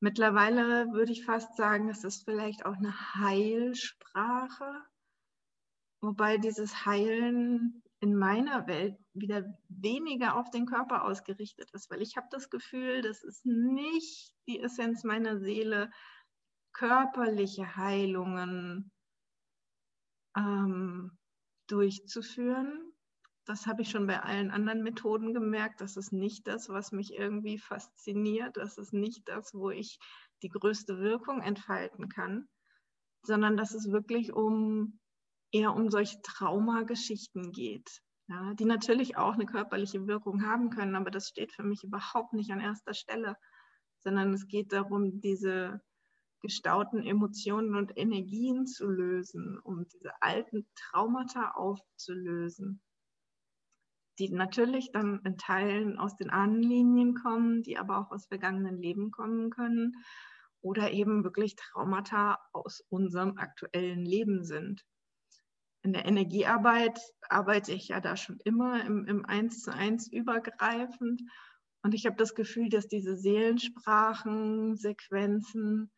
Mittlerweile 0.00 0.92
würde 0.92 1.12
ich 1.12 1.24
fast 1.24 1.56
sagen, 1.56 1.88
es 1.88 2.02
ist 2.04 2.24
vielleicht 2.24 2.66
auch 2.66 2.76
eine 2.76 3.14
Heilsprache, 3.14 4.84
wobei 6.00 6.38
dieses 6.38 6.86
Heilen 6.86 7.82
in 8.00 8.14
meiner 8.14 8.66
Welt 8.66 8.96
wieder 9.12 9.44
weniger 9.68 10.36
auf 10.36 10.50
den 10.50 10.66
Körper 10.66 11.04
ausgerichtet 11.04 11.70
ist, 11.72 11.90
weil 11.90 12.02
ich 12.02 12.16
habe 12.16 12.26
das 12.30 12.50
Gefühl, 12.50 13.02
das 13.02 13.24
ist 13.24 13.46
nicht 13.46 14.34
die 14.46 14.60
Essenz 14.60 15.04
meiner 15.04 15.38
Seele, 15.38 15.90
körperliche 16.72 17.76
Heilungen 17.76 18.90
ähm, 20.36 21.16
durchzuführen. 21.66 22.93
Das 23.46 23.66
habe 23.66 23.82
ich 23.82 23.90
schon 23.90 24.06
bei 24.06 24.20
allen 24.20 24.50
anderen 24.50 24.82
Methoden 24.82 25.34
gemerkt. 25.34 25.80
Das 25.80 25.96
ist 25.96 26.12
nicht 26.12 26.46
das, 26.46 26.68
was 26.68 26.92
mich 26.92 27.12
irgendwie 27.12 27.58
fasziniert. 27.58 28.56
Das 28.56 28.78
ist 28.78 28.92
nicht 28.92 29.28
das, 29.28 29.52
wo 29.54 29.70
ich 29.70 29.98
die 30.42 30.48
größte 30.48 30.98
Wirkung 30.98 31.42
entfalten 31.42 32.08
kann, 32.08 32.48
sondern 33.22 33.56
dass 33.56 33.74
es 33.74 33.90
wirklich 33.90 34.32
um 34.32 34.98
eher 35.52 35.74
um 35.74 35.88
solche 35.88 36.20
Traumageschichten 36.22 37.52
geht, 37.52 38.02
ja, 38.28 38.54
die 38.54 38.64
natürlich 38.64 39.16
auch 39.16 39.34
eine 39.34 39.46
körperliche 39.46 40.06
Wirkung 40.06 40.42
haben 40.42 40.70
können, 40.70 40.96
aber 40.96 41.10
das 41.10 41.28
steht 41.28 41.52
für 41.52 41.62
mich 41.62 41.84
überhaupt 41.84 42.32
nicht 42.32 42.50
an 42.50 42.60
erster 42.60 42.92
Stelle, 42.92 43.36
sondern 44.00 44.32
es 44.34 44.48
geht 44.48 44.72
darum, 44.72 45.20
diese 45.20 45.80
gestauten 46.40 47.02
Emotionen 47.02 47.74
und 47.74 47.96
Energien 47.96 48.66
zu 48.66 48.86
lösen, 48.86 49.58
um 49.60 49.86
diese 49.88 50.10
alten 50.20 50.66
Traumata 50.74 51.52
aufzulösen, 51.52 52.82
die 54.18 54.30
natürlich 54.30 54.92
dann 54.92 55.20
in 55.24 55.38
Teilen 55.38 55.98
aus 55.98 56.16
den 56.16 56.30
Ahnenlinien 56.30 57.14
kommen, 57.14 57.62
die 57.62 57.78
aber 57.78 57.98
auch 57.98 58.10
aus 58.10 58.26
vergangenen 58.26 58.78
Leben 58.78 59.10
kommen 59.10 59.50
können 59.50 59.96
oder 60.60 60.92
eben 60.92 61.24
wirklich 61.24 61.56
Traumata 61.56 62.38
aus 62.52 62.84
unserem 62.88 63.38
aktuellen 63.38 64.04
Leben 64.04 64.44
sind 64.44 64.84
in 65.84 65.92
der 65.92 66.06
Energiearbeit 66.06 66.98
arbeite 67.28 67.72
ich 67.72 67.88
ja 67.88 68.00
da 68.00 68.16
schon 68.16 68.38
immer 68.44 68.84
im, 68.84 69.06
im 69.06 69.24
1 69.26 69.60
zu 69.60 69.72
1 69.72 70.08
übergreifend. 70.08 71.22
Und 71.82 71.94
ich 71.94 72.06
habe 72.06 72.16
das 72.16 72.34
Gefühl, 72.34 72.70
dass 72.70 72.88
diese 72.88 73.16
Seelensprachen, 73.16 74.76
Sequenzen 74.76 75.92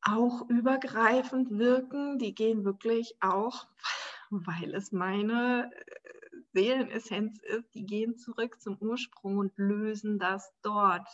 auch 0.00 0.48
übergreifend 0.48 1.50
wirken. 1.50 2.20
Die 2.20 2.36
gehen 2.36 2.64
wirklich 2.64 3.16
auch, 3.20 3.66
weil 4.30 4.72
es 4.74 4.92
meine 4.92 5.72
äh, 5.74 6.17
Seelenessenz 6.58 7.38
ist, 7.38 7.72
die 7.74 7.86
gehen 7.86 8.16
zurück 8.16 8.60
zum 8.60 8.76
Ursprung 8.78 9.38
und 9.38 9.56
lösen 9.56 10.18
das 10.18 10.52
dort. 10.62 11.08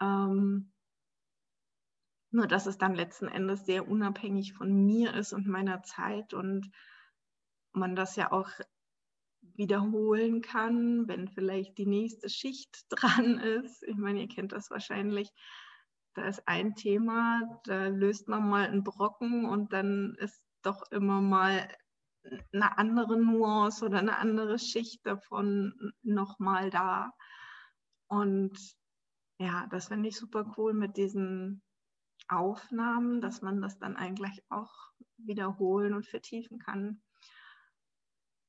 Ähm, 0.00 0.72
nur 2.30 2.46
dass 2.46 2.66
es 2.66 2.78
dann 2.78 2.94
letzten 2.94 3.26
Endes 3.26 3.66
sehr 3.66 3.88
unabhängig 3.88 4.52
von 4.52 4.86
mir 4.86 5.14
ist 5.14 5.32
und 5.32 5.48
meiner 5.48 5.82
Zeit 5.82 6.34
und 6.34 6.70
man 7.72 7.96
das 7.96 8.14
ja 8.14 8.30
auch 8.30 8.48
wiederholen 9.40 10.40
kann, 10.40 11.08
wenn 11.08 11.26
vielleicht 11.26 11.76
die 11.76 11.86
nächste 11.86 12.28
Schicht 12.28 12.86
dran 12.90 13.38
ist. 13.38 13.82
Ich 13.82 13.96
meine, 13.96 14.20
ihr 14.20 14.28
kennt 14.28 14.52
das 14.52 14.70
wahrscheinlich. 14.70 15.32
Da 16.14 16.28
ist 16.28 16.46
ein 16.46 16.76
Thema, 16.76 17.60
da 17.64 17.88
löst 17.88 18.28
man 18.28 18.48
mal 18.48 18.66
einen 18.66 18.84
Brocken 18.84 19.46
und 19.46 19.72
dann 19.72 20.14
ist 20.20 20.44
doch 20.62 20.90
immer 20.92 21.20
mal 21.20 21.68
eine 22.52 22.78
andere 22.78 23.18
Nuance 23.18 23.84
oder 23.84 23.98
eine 23.98 24.18
andere 24.18 24.58
Schicht 24.58 25.04
davon 25.06 25.92
nochmal 26.02 26.70
da. 26.70 27.12
Und 28.08 28.58
ja, 29.38 29.66
das 29.70 29.88
finde 29.88 30.08
ich 30.08 30.16
super 30.16 30.54
cool 30.56 30.74
mit 30.74 30.96
diesen 30.96 31.62
Aufnahmen, 32.28 33.20
dass 33.20 33.42
man 33.42 33.60
das 33.60 33.78
dann 33.78 33.96
eigentlich 33.96 34.42
auch 34.48 34.72
wiederholen 35.16 35.94
und 35.94 36.06
vertiefen 36.06 36.58
kann. 36.58 37.02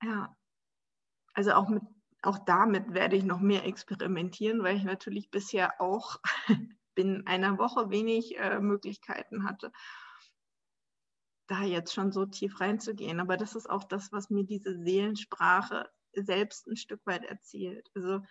Ja, 0.02 0.36
also 1.34 1.54
auch 1.54 1.70
mit 1.70 1.84
auch 2.22 2.40
damit 2.40 2.94
werde 2.94 3.16
ich 3.16 3.24
noch 3.24 3.40
mehr 3.40 3.66
experimentieren, 3.66 4.64
weil 4.64 4.76
ich 4.76 4.84
natürlich 4.84 5.32
bisher 5.32 5.80
auch 5.80 6.18
binnen 6.96 7.26
einer 7.28 7.58
Woche 7.58 7.90
wenig 7.90 8.38
äh, 8.38 8.60
Möglichkeiten 8.60 9.46
hatte, 9.46 9.72
da 11.50 11.64
jetzt 11.64 11.94
schon 11.94 12.12
so 12.12 12.26
tief 12.26 12.60
reinzugehen. 12.60 13.20
Aber 13.20 13.36
das 13.36 13.56
ist 13.56 13.70
auch 13.70 13.84
das, 13.84 14.12
was 14.12 14.30
mir 14.30 14.44
diese 14.46 14.78
Seelensprache 14.78 15.90
selbst 16.14 16.68
ein 16.68 16.76
Stück 16.76 17.06
weit 17.06 17.26
erzählt. 17.26 17.90
Also 17.96 18.22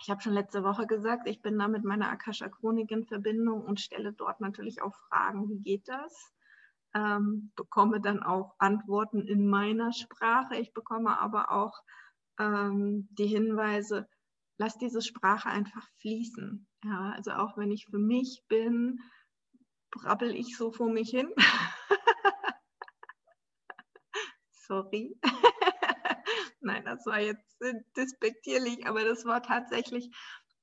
ich 0.00 0.08
habe 0.08 0.22
schon 0.22 0.32
letzte 0.32 0.62
Woche 0.64 0.86
gesagt, 0.86 1.28
ich 1.28 1.42
bin 1.42 1.58
da 1.58 1.68
mit 1.68 1.84
meiner 1.84 2.08
Akasha 2.08 2.48
Chronik 2.48 2.90
in 2.90 3.04
Verbindung 3.04 3.62
und 3.62 3.80
stelle 3.80 4.12
dort 4.12 4.40
natürlich 4.40 4.80
auch 4.82 4.94
Fragen, 5.08 5.48
wie 5.48 5.58
geht 5.58 5.88
das? 5.88 6.32
Ähm, 6.94 7.52
bekomme 7.54 8.00
dann 8.00 8.22
auch 8.22 8.54
Antworten 8.58 9.26
in 9.26 9.46
meiner 9.46 9.92
Sprache. 9.92 10.56
Ich 10.56 10.72
bekomme 10.72 11.20
aber 11.20 11.52
auch 11.52 11.82
ähm, 12.38 13.08
die 13.10 13.26
Hinweise, 13.26 14.08
lass 14.58 14.78
diese 14.78 15.02
Sprache 15.02 15.48
einfach 15.48 15.86
fließen. 16.00 16.66
Ja, 16.84 17.12
also 17.14 17.32
auch 17.32 17.56
wenn 17.58 17.70
ich 17.70 17.86
für 17.86 17.98
mich 17.98 18.42
bin, 18.48 19.00
brabbel 19.90 20.34
ich 20.34 20.56
so 20.56 20.72
vor 20.72 20.88
mich 20.90 21.10
hin. 21.10 21.32
Sorry. 24.52 25.16
Nein, 26.60 26.84
das 26.84 27.04
war 27.06 27.20
jetzt 27.20 27.60
äh, 27.62 27.74
despektierlich, 27.96 28.86
aber 28.86 29.04
das 29.04 29.24
war 29.24 29.42
tatsächlich, 29.42 30.10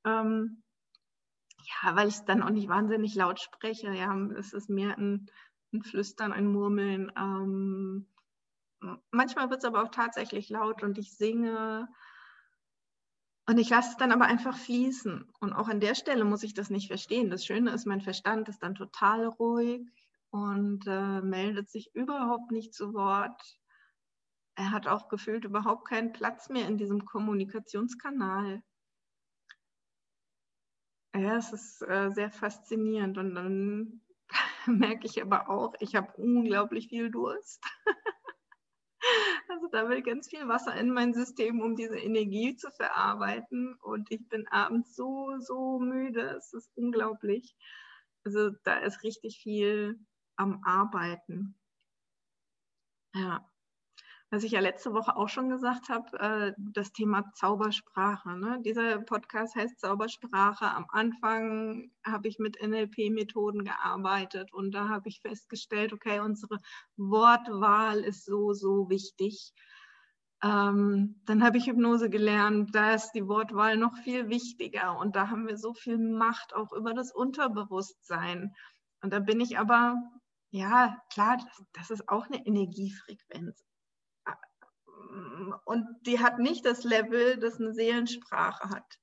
ähm, 0.06 0.64
ja, 1.64 1.96
weil 1.96 2.08
ich 2.08 2.20
dann 2.22 2.44
auch 2.44 2.50
nicht 2.50 2.70
wahnsinnig 2.70 3.16
laut 3.16 3.40
spreche. 3.40 3.94
Ja, 3.94 4.16
es 4.38 4.54
ist 4.54 4.70
mehr 4.70 4.98
ein, 4.98 5.30
ein 5.74 5.84
Flüstern, 5.84 6.32
ein 6.32 6.48
Murmeln. 6.48 7.12
Ähm, 7.18 8.08
manchmal 9.12 9.50
wird 9.50 9.60
es 9.60 9.66
aber 9.66 9.84
auch 9.84 9.92
tatsächlich 9.92 10.50
laut 10.50 10.84
und 10.84 10.98
ich 10.98 11.18
singe. 11.18 11.90
Und 13.48 13.58
ich 13.58 13.70
lasse 13.70 13.92
es 13.92 13.98
dann 13.98 14.12
aber 14.12 14.26
einfach 14.26 14.58
fließen. 14.58 15.26
Und 15.40 15.54
auch 15.54 15.70
an 15.70 15.80
der 15.80 15.96
Stelle 15.96 16.26
muss 16.26 16.44
ich 16.44 16.54
das 16.54 16.70
nicht 16.70 16.88
verstehen. 16.88 17.30
Das 17.30 17.46
Schöne 17.46 17.72
ist, 17.72 17.86
mein 17.86 18.02
Verstand 18.02 18.50
ist 18.50 18.62
dann 18.62 18.76
total 18.76 19.26
ruhig 19.26 19.88
und 20.32 20.86
äh, 20.86 21.22
meldet 21.22 21.70
sich 21.70 21.96
überhaupt 21.96 22.52
nicht 22.52 22.74
zu 22.74 22.94
Wort 22.94 23.42
er 24.58 24.72
hat 24.72 24.88
auch 24.88 25.08
gefühlt 25.08 25.46
überhaupt 25.46 25.88
keinen 25.88 26.12
Platz 26.12 26.50
mehr 26.50 26.68
in 26.68 26.78
diesem 26.78 27.06
Kommunikationskanal. 27.06 28.64
Ja, 31.16 31.38
es 31.38 31.54
ist 31.54 31.82
äh, 31.84 32.10
sehr 32.10 32.32
faszinierend 32.32 33.20
und 33.20 33.36
dann 33.36 34.02
merke 34.66 35.06
ich 35.06 35.22
aber 35.22 35.50
auch, 35.50 35.76
ich 35.80 35.96
habe 35.96 36.12
unglaublich 36.18 36.88
viel 36.90 37.12
Durst. 37.12 37.64
also 39.58 39.68
da 39.70 39.90
will 39.90 40.04
ganz 40.04 40.30
viel 40.30 40.48
Wasser 40.48 40.76
in 40.76 40.92
mein 40.92 41.14
System, 41.16 41.62
um 41.62 41.76
diese 41.76 41.98
Energie 41.98 42.56
zu 42.56 42.70
verarbeiten 42.70 43.74
und 43.82 44.12
ich 44.12 44.30
bin 44.30 44.48
abends 44.50 44.96
so, 44.96 45.40
so 45.40 45.80
müde, 45.80 46.36
es 46.38 46.54
ist 46.54 46.70
unglaublich. 46.76 47.56
Also 48.24 48.52
da 48.64 48.78
ist 48.78 49.02
richtig 49.04 49.40
viel 49.40 50.00
am 50.36 50.62
Arbeiten. 50.64 51.56
Ja 53.16 53.50
was 54.30 54.44
ich 54.44 54.52
ja 54.52 54.60
letzte 54.60 54.94
Woche 54.94 55.16
auch 55.16 55.30
schon 55.30 55.50
gesagt 55.50 55.88
habe, 55.88 56.20
äh, 56.20 56.54
das 56.58 56.92
Thema 56.92 57.32
Zaubersprache. 57.34 58.38
Ne? 58.38 58.60
Dieser 58.62 59.00
Podcast 59.00 59.56
heißt 59.56 59.80
Zaubersprache. 59.80 60.66
Am 60.66 60.86
Anfang 60.90 61.92
habe 62.06 62.28
ich 62.28 62.38
mit 62.38 62.62
NLP-Methoden 62.62 63.64
gearbeitet 63.64 64.54
und 64.54 64.72
da 64.72 64.90
habe 64.90 65.08
ich 65.08 65.22
festgestellt, 65.22 65.94
okay, 65.94 66.20
unsere 66.20 66.58
Wortwahl 66.98 68.00
ist 68.00 68.26
so, 68.26 68.52
so 68.52 68.90
wichtig. 68.90 69.54
Ähm, 70.44 71.22
dann 71.26 71.42
habe 71.42 71.58
ich 71.58 71.68
Hypnose 71.68 72.10
gelernt, 72.10 72.76
da 72.76 72.94
ist 72.94 73.14
die 73.14 73.28
Wortwahl 73.28 73.78
noch 73.78 73.96
viel 74.00 74.30
wichtiger 74.30 75.00
und 75.00 75.16
da 75.16 75.30
haben 75.30 75.48
wir 75.48 75.58
so 75.58 75.74
viel 75.74 75.98
Macht 75.98 76.54
auch 76.54 76.74
über 76.74 76.94
das 76.94 77.14
Unterbewusstsein. 77.14 78.54
Und 79.02 79.14
da 79.14 79.20
bin 79.20 79.40
ich 79.40 79.58
aber, 79.58 79.96
ja, 80.52 81.02
klar, 81.14 81.38
das, 81.38 81.64
das 81.74 81.92
ist 81.92 82.10
auch 82.10 82.28
eine 82.28 82.46
Energiefrequenz 82.46 83.67
und 85.66 85.86
die 86.02 86.20
hat 86.20 86.40
nicht 86.40 86.66
das 86.66 86.84
Level, 86.84 87.38
das 87.38 87.60
eine 87.60 87.74
Seelensprache 87.74 88.70
hat. 88.70 89.00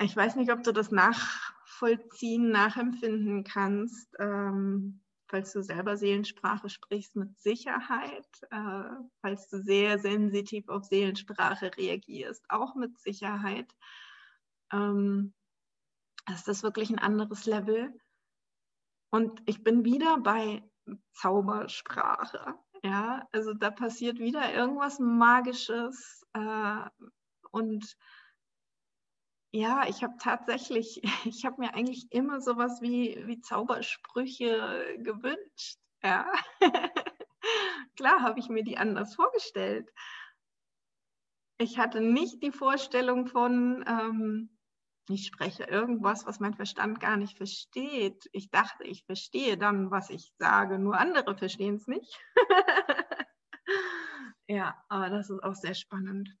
Ich 0.00 0.14
weiß 0.14 0.36
nicht, 0.36 0.52
ob 0.52 0.62
du 0.62 0.72
das 0.72 0.90
nachvollziehen, 0.90 2.50
nachempfinden 2.50 3.44
kannst, 3.44 4.08
ähm, 4.18 5.02
falls 5.28 5.52
du 5.52 5.62
selber 5.62 5.96
Seelensprache 5.96 6.68
sprichst, 6.68 7.16
mit 7.16 7.38
Sicherheit, 7.38 8.28
äh, 8.50 8.90
falls 9.20 9.48
du 9.48 9.60
sehr 9.62 9.98
sensitiv 9.98 10.68
auf 10.68 10.84
Seelensprache 10.84 11.76
reagierst, 11.76 12.44
auch 12.48 12.74
mit 12.74 12.98
Sicherheit. 12.98 13.70
Ähm, 14.72 15.34
ist 16.32 16.46
das 16.46 16.62
wirklich 16.62 16.90
ein 16.90 16.98
anderes 16.98 17.46
Level? 17.46 17.92
Und 19.10 19.42
ich 19.46 19.64
bin 19.64 19.84
wieder 19.84 20.18
bei 20.18 20.62
Zaubersprache. 21.12 22.54
Ja, 22.82 23.26
also 23.32 23.54
da 23.54 23.70
passiert 23.70 24.18
wieder 24.18 24.54
irgendwas 24.54 24.98
Magisches. 24.98 26.24
Äh, 26.32 26.88
und 27.50 27.96
ja, 29.50 29.86
ich 29.88 30.02
habe 30.02 30.14
tatsächlich, 30.20 31.00
ich 31.24 31.44
habe 31.44 31.60
mir 31.60 31.74
eigentlich 31.74 32.06
immer 32.10 32.40
sowas 32.40 32.80
wie, 32.82 33.22
wie 33.26 33.40
Zaubersprüche 33.40 34.96
gewünscht. 34.98 35.78
Ja. 36.02 36.30
Klar 37.96 38.22
habe 38.22 38.38
ich 38.38 38.48
mir 38.48 38.62
die 38.62 38.78
anders 38.78 39.14
vorgestellt. 39.14 39.90
Ich 41.58 41.78
hatte 41.78 42.00
nicht 42.00 42.42
die 42.42 42.52
Vorstellung 42.52 43.26
von, 43.26 43.84
ähm, 43.88 44.57
ich 45.08 45.26
spreche 45.26 45.64
irgendwas, 45.64 46.26
was 46.26 46.40
mein 46.40 46.54
Verstand 46.54 47.00
gar 47.00 47.16
nicht 47.16 47.36
versteht. 47.36 48.28
Ich 48.32 48.50
dachte, 48.50 48.84
ich 48.84 49.04
verstehe 49.04 49.56
dann, 49.56 49.90
was 49.90 50.10
ich 50.10 50.32
sage, 50.38 50.78
nur 50.78 50.98
andere 50.98 51.36
verstehen 51.36 51.76
es 51.76 51.86
nicht. 51.86 52.18
ja, 54.46 54.76
aber 54.88 55.10
das 55.10 55.30
ist 55.30 55.42
auch 55.42 55.54
sehr 55.54 55.74
spannend. 55.74 56.36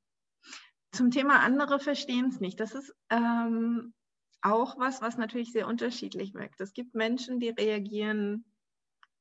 Zum 0.92 1.10
Thema 1.10 1.40
andere 1.40 1.80
verstehen 1.80 2.26
es 2.28 2.40
nicht. 2.40 2.60
Das 2.60 2.74
ist 2.74 2.94
ähm, 3.10 3.94
auch 4.42 4.78
was, 4.78 5.00
was 5.00 5.16
natürlich 5.16 5.52
sehr 5.52 5.66
unterschiedlich 5.66 6.34
wirkt. 6.34 6.60
Es 6.60 6.72
gibt 6.72 6.94
Menschen, 6.94 7.40
die 7.40 7.50
reagieren 7.50 8.44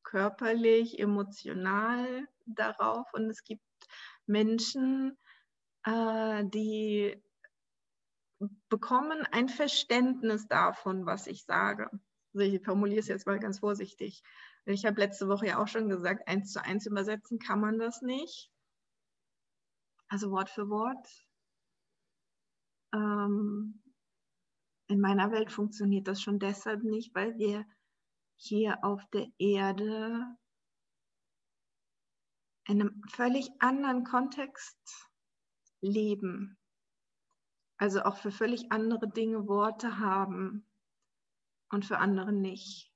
körperlich, 0.03 0.99
emotional 0.99 2.27
darauf 2.45 3.13
und 3.13 3.29
es 3.29 3.43
gibt 3.43 3.61
Menschen, 4.25 5.17
äh, 5.83 6.45
die 6.45 7.21
bekommen 8.69 9.25
ein 9.31 9.49
Verständnis 9.49 10.47
davon, 10.47 11.05
was 11.05 11.27
ich 11.27 11.45
sage. 11.45 11.89
Also 12.33 12.45
ich 12.45 12.63
formuliere 12.63 12.99
es 12.99 13.07
jetzt 13.07 13.25
mal 13.25 13.39
ganz 13.39 13.59
vorsichtig. 13.59 14.21
Ich 14.65 14.85
habe 14.85 14.99
letzte 14.99 15.27
Woche 15.27 15.47
ja 15.47 15.61
auch 15.61 15.67
schon 15.67 15.89
gesagt, 15.89 16.27
eins 16.27 16.51
zu 16.51 16.63
eins 16.63 16.85
übersetzen 16.85 17.39
kann 17.39 17.59
man 17.59 17.79
das 17.79 18.01
nicht. 18.01 18.51
Also 20.09 20.31
Wort 20.31 20.49
für 20.49 20.69
Wort. 20.69 21.07
Ähm, 22.93 23.81
in 24.87 25.01
meiner 25.01 25.31
Welt 25.31 25.51
funktioniert 25.51 26.07
das 26.07 26.21
schon 26.21 26.39
deshalb 26.39 26.83
nicht, 26.83 27.13
weil 27.15 27.37
wir 27.37 27.65
hier 28.37 28.83
auf 28.83 29.03
der 29.11 29.27
Erde 29.37 30.37
in 32.67 32.81
einem 32.81 33.01
völlig 33.09 33.49
anderen 33.59 34.03
Kontext 34.03 34.77
leben 35.81 36.57
also 37.77 38.03
auch 38.03 38.17
für 38.17 38.31
völlig 38.31 38.71
andere 38.71 39.07
Dinge 39.07 39.47
Worte 39.47 39.99
haben. 39.99 40.65
und 41.69 41.85
für 41.85 41.97
andere 41.97 42.31
nicht. 42.31 42.91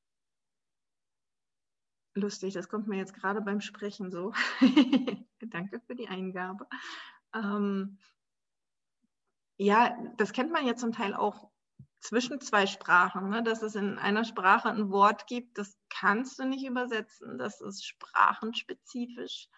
Lustig, 2.13 2.53
das 2.53 2.69
kommt 2.69 2.87
mir 2.87 2.97
jetzt 2.97 3.13
gerade 3.13 3.41
beim 3.41 3.61
Sprechen 3.61 4.11
so. 4.11 4.33
Danke 5.41 5.81
für 5.81 5.95
die 5.95 6.07
Eingabe. 6.07 6.67
Ähm, 7.33 7.97
ja, 9.57 9.97
das 10.17 10.33
kennt 10.33 10.51
man 10.51 10.65
ja 10.65 10.75
zum 10.75 10.91
Teil 10.91 11.13
auch 11.13 11.51
zwischen 11.99 12.41
zwei 12.41 12.65
Sprachen, 12.65 13.29
ne? 13.29 13.43
dass 13.43 13.61
es 13.61 13.75
in 13.75 13.97
einer 13.99 14.25
Sprache 14.25 14.69
ein 14.69 14.89
Wort 14.89 15.27
gibt, 15.27 15.57
das 15.57 15.77
kannst 15.89 16.39
du 16.39 16.45
nicht 16.45 16.65
übersetzen, 16.65 17.37
das 17.37 17.61
ist 17.61 17.85
sprachenspezifisch, 17.85 19.49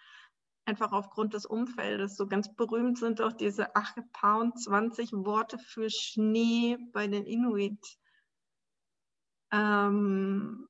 einfach 0.66 0.92
aufgrund 0.92 1.34
des 1.34 1.46
Umfeldes. 1.46 2.16
So 2.16 2.28
ganz 2.28 2.54
berühmt 2.56 2.98
sind 2.98 3.22
auch 3.22 3.34
diese 3.34 3.76
8 3.76 4.12
Pound 4.14 4.62
20 4.62 5.12
Worte 5.14 5.58
für 5.58 5.90
Schnee 5.90 6.78
bei 6.94 7.08
den 7.08 7.26
Inuit. 7.26 7.98
Ähm, 9.52 10.68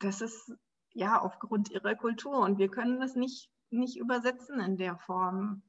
das 0.00 0.20
ist 0.20 0.52
ja 0.92 1.20
aufgrund 1.20 1.70
ihrer 1.70 1.94
Kultur 1.94 2.38
und 2.40 2.58
wir 2.58 2.68
können 2.68 3.00
das 3.00 3.14
nicht, 3.14 3.48
nicht 3.70 3.96
übersetzen 3.96 4.60
in 4.60 4.76
der 4.76 4.98
Form. 4.98 5.62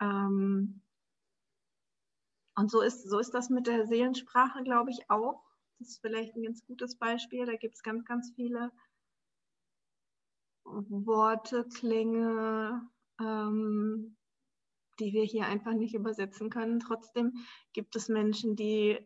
Ähm, 0.00 0.82
und 2.56 2.70
so 2.70 2.82
ist, 2.82 3.08
so 3.08 3.18
ist 3.18 3.32
das 3.32 3.50
mit 3.50 3.66
der 3.66 3.86
Seelensprache, 3.86 4.62
glaube 4.62 4.90
ich, 4.90 5.10
auch. 5.10 5.42
Das 5.78 5.88
ist 5.88 6.00
vielleicht 6.00 6.36
ein 6.36 6.44
ganz 6.44 6.64
gutes 6.66 6.96
Beispiel. 6.96 7.46
Da 7.46 7.56
gibt 7.56 7.74
es 7.74 7.82
ganz, 7.82 8.04
ganz 8.04 8.32
viele 8.36 8.70
Worte, 10.64 11.66
Klänge, 11.68 12.88
ähm, 13.20 14.16
die 14.98 15.12
wir 15.12 15.24
hier 15.24 15.46
einfach 15.46 15.72
nicht 15.72 15.94
übersetzen 15.94 16.50
können. 16.50 16.80
Trotzdem 16.80 17.32
gibt 17.72 17.96
es 17.96 18.08
Menschen, 18.08 18.56
die 18.56 18.98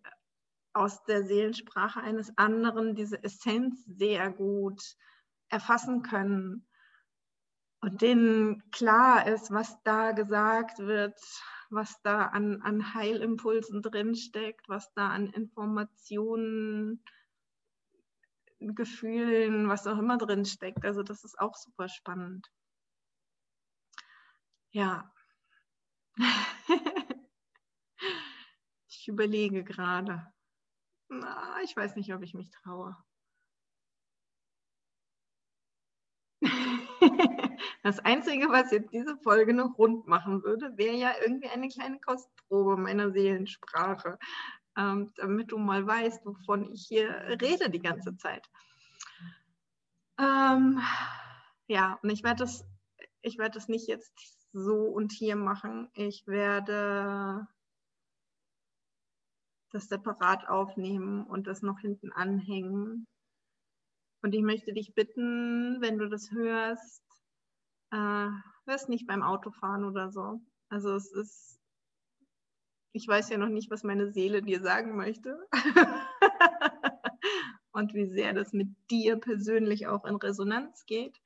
aus 0.72 1.02
der 1.04 1.24
Seelensprache 1.24 2.00
eines 2.00 2.36
anderen 2.36 2.94
diese 2.94 3.22
Essenz 3.22 3.84
sehr 3.86 4.30
gut 4.30 4.82
erfassen 5.48 6.02
können 6.02 6.68
und 7.80 8.02
denen 8.02 8.70
klar 8.70 9.26
ist, 9.26 9.50
was 9.50 9.82
da 9.84 10.12
gesagt 10.12 10.78
wird, 10.78 11.18
was 11.70 12.00
da 12.02 12.26
an, 12.26 12.60
an 12.62 12.94
Heilimpulsen 12.94 13.82
drinsteckt, 13.82 14.68
was 14.68 14.92
da 14.94 15.08
an 15.08 15.28
Informationen, 15.28 17.02
Gefühlen, 18.60 19.68
was 19.68 19.86
auch 19.86 19.98
immer 19.98 20.18
drinsteckt. 20.18 20.84
Also 20.84 21.02
das 21.02 21.24
ist 21.24 21.38
auch 21.38 21.54
super 21.54 21.88
spannend. 21.88 22.48
Ja. 24.72 25.12
ich 28.88 29.08
überlege 29.08 29.64
gerade. 29.64 30.32
Na, 31.08 31.60
ich 31.62 31.76
weiß 31.76 31.96
nicht, 31.96 32.12
ob 32.14 32.22
ich 32.22 32.34
mich 32.34 32.50
traue. 32.50 32.96
Das 37.82 38.00
Einzige, 38.00 38.48
was 38.50 38.70
jetzt 38.70 38.92
diese 38.92 39.16
Folge 39.18 39.54
noch 39.54 39.78
rund 39.78 40.06
machen 40.06 40.42
würde, 40.42 40.76
wäre 40.76 40.94
ja 40.96 41.12
irgendwie 41.22 41.48
eine 41.48 41.68
kleine 41.68 41.98
Kostprobe 42.00 42.76
meiner 42.76 43.12
Seelensprache, 43.12 44.18
ähm, 44.78 45.12
damit 45.16 45.50
du 45.52 45.58
mal 45.58 45.86
weißt, 45.86 46.24
wovon 46.24 46.72
ich 46.72 46.86
hier 46.86 47.10
rede 47.42 47.68
die 47.68 47.82
ganze 47.82 48.16
Zeit. 48.16 48.48
Ähm, 50.18 50.80
ja, 51.66 51.98
und 52.02 52.10
ich 52.10 52.22
werde 52.22 52.44
das, 52.44 52.64
ich 53.20 53.38
werde 53.38 53.58
das 53.58 53.68
nicht 53.68 53.88
jetzt 53.88 54.12
so 54.52 54.84
und 54.84 55.12
hier 55.12 55.36
machen. 55.36 55.90
Ich 55.94 56.26
werde 56.26 57.46
das 59.70 59.88
separat 59.88 60.48
aufnehmen 60.48 61.24
und 61.24 61.46
das 61.46 61.60
noch 61.62 61.80
hinten 61.80 62.12
anhängen. 62.12 63.06
Und 64.22 64.34
ich 64.34 64.42
möchte 64.42 64.72
dich 64.72 64.94
bitten, 64.94 65.80
wenn 65.80 65.98
du 65.98 66.08
das 66.08 66.30
hörst, 66.30 67.02
äh, 67.90 68.28
hörst 68.64 68.88
nicht 68.88 69.06
beim 69.06 69.22
Autofahren 69.22 69.84
oder 69.84 70.10
so. 70.10 70.40
Also 70.68 70.94
es 70.94 71.12
ist, 71.12 71.60
ich 72.92 73.06
weiß 73.06 73.30
ja 73.30 73.38
noch 73.38 73.48
nicht, 73.48 73.70
was 73.70 73.84
meine 73.84 74.12
Seele 74.12 74.42
dir 74.42 74.60
sagen 74.60 74.96
möchte. 74.96 75.38
und 77.72 77.94
wie 77.94 78.06
sehr 78.06 78.32
das 78.32 78.52
mit 78.52 78.68
dir 78.90 79.16
persönlich 79.16 79.86
auch 79.86 80.04
in 80.04 80.16
Resonanz 80.16 80.84
geht. 80.86 81.20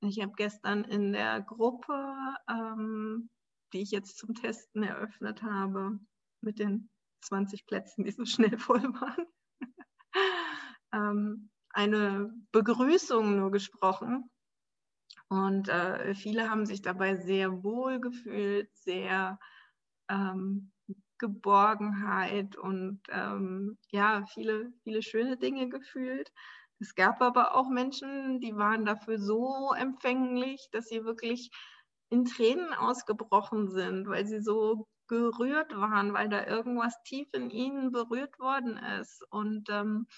Ich 0.00 0.20
habe 0.20 0.32
gestern 0.36 0.84
in 0.84 1.12
der 1.12 1.42
Gruppe, 1.42 2.14
ähm, 2.48 3.28
die 3.72 3.82
ich 3.82 3.90
jetzt 3.90 4.18
zum 4.18 4.34
Testen 4.34 4.82
eröffnet 4.82 5.42
habe, 5.42 6.00
mit 6.40 6.58
den 6.58 6.90
20 7.22 7.66
Plätzen, 7.66 8.04
die 8.04 8.10
so 8.10 8.24
schnell 8.24 8.58
voll 8.58 8.82
waren, 8.82 9.26
ähm, 10.92 11.50
eine 11.70 12.34
Begrüßung 12.52 13.36
nur 13.36 13.50
gesprochen. 13.50 14.30
Und 15.28 15.68
äh, 15.68 16.14
viele 16.14 16.50
haben 16.50 16.66
sich 16.66 16.82
dabei 16.82 17.16
sehr 17.16 17.62
wohl 17.62 18.00
gefühlt, 18.00 18.70
sehr 18.74 19.38
ähm, 20.10 20.72
Geborgenheit 21.22 22.56
und 22.56 23.00
ähm, 23.10 23.78
ja, 23.92 24.24
viele, 24.34 24.72
viele 24.82 25.02
schöne 25.02 25.36
Dinge 25.36 25.68
gefühlt. 25.68 26.32
Es 26.80 26.96
gab 26.96 27.22
aber 27.22 27.54
auch 27.54 27.68
Menschen, 27.68 28.40
die 28.40 28.56
waren 28.56 28.84
dafür 28.84 29.20
so 29.20 29.72
empfänglich, 29.72 30.68
dass 30.72 30.88
sie 30.88 31.04
wirklich 31.04 31.52
in 32.10 32.24
Tränen 32.24 32.74
ausgebrochen 32.74 33.70
sind, 33.70 34.08
weil 34.08 34.26
sie 34.26 34.40
so 34.40 34.88
gerührt 35.06 35.76
waren, 35.76 36.12
weil 36.12 36.28
da 36.28 36.44
irgendwas 36.44 37.00
tief 37.04 37.28
in 37.34 37.50
ihnen 37.50 37.92
berührt 37.92 38.40
worden 38.40 38.78
ist. 39.00 39.22
Und 39.30 39.70
ähm, 39.70 40.08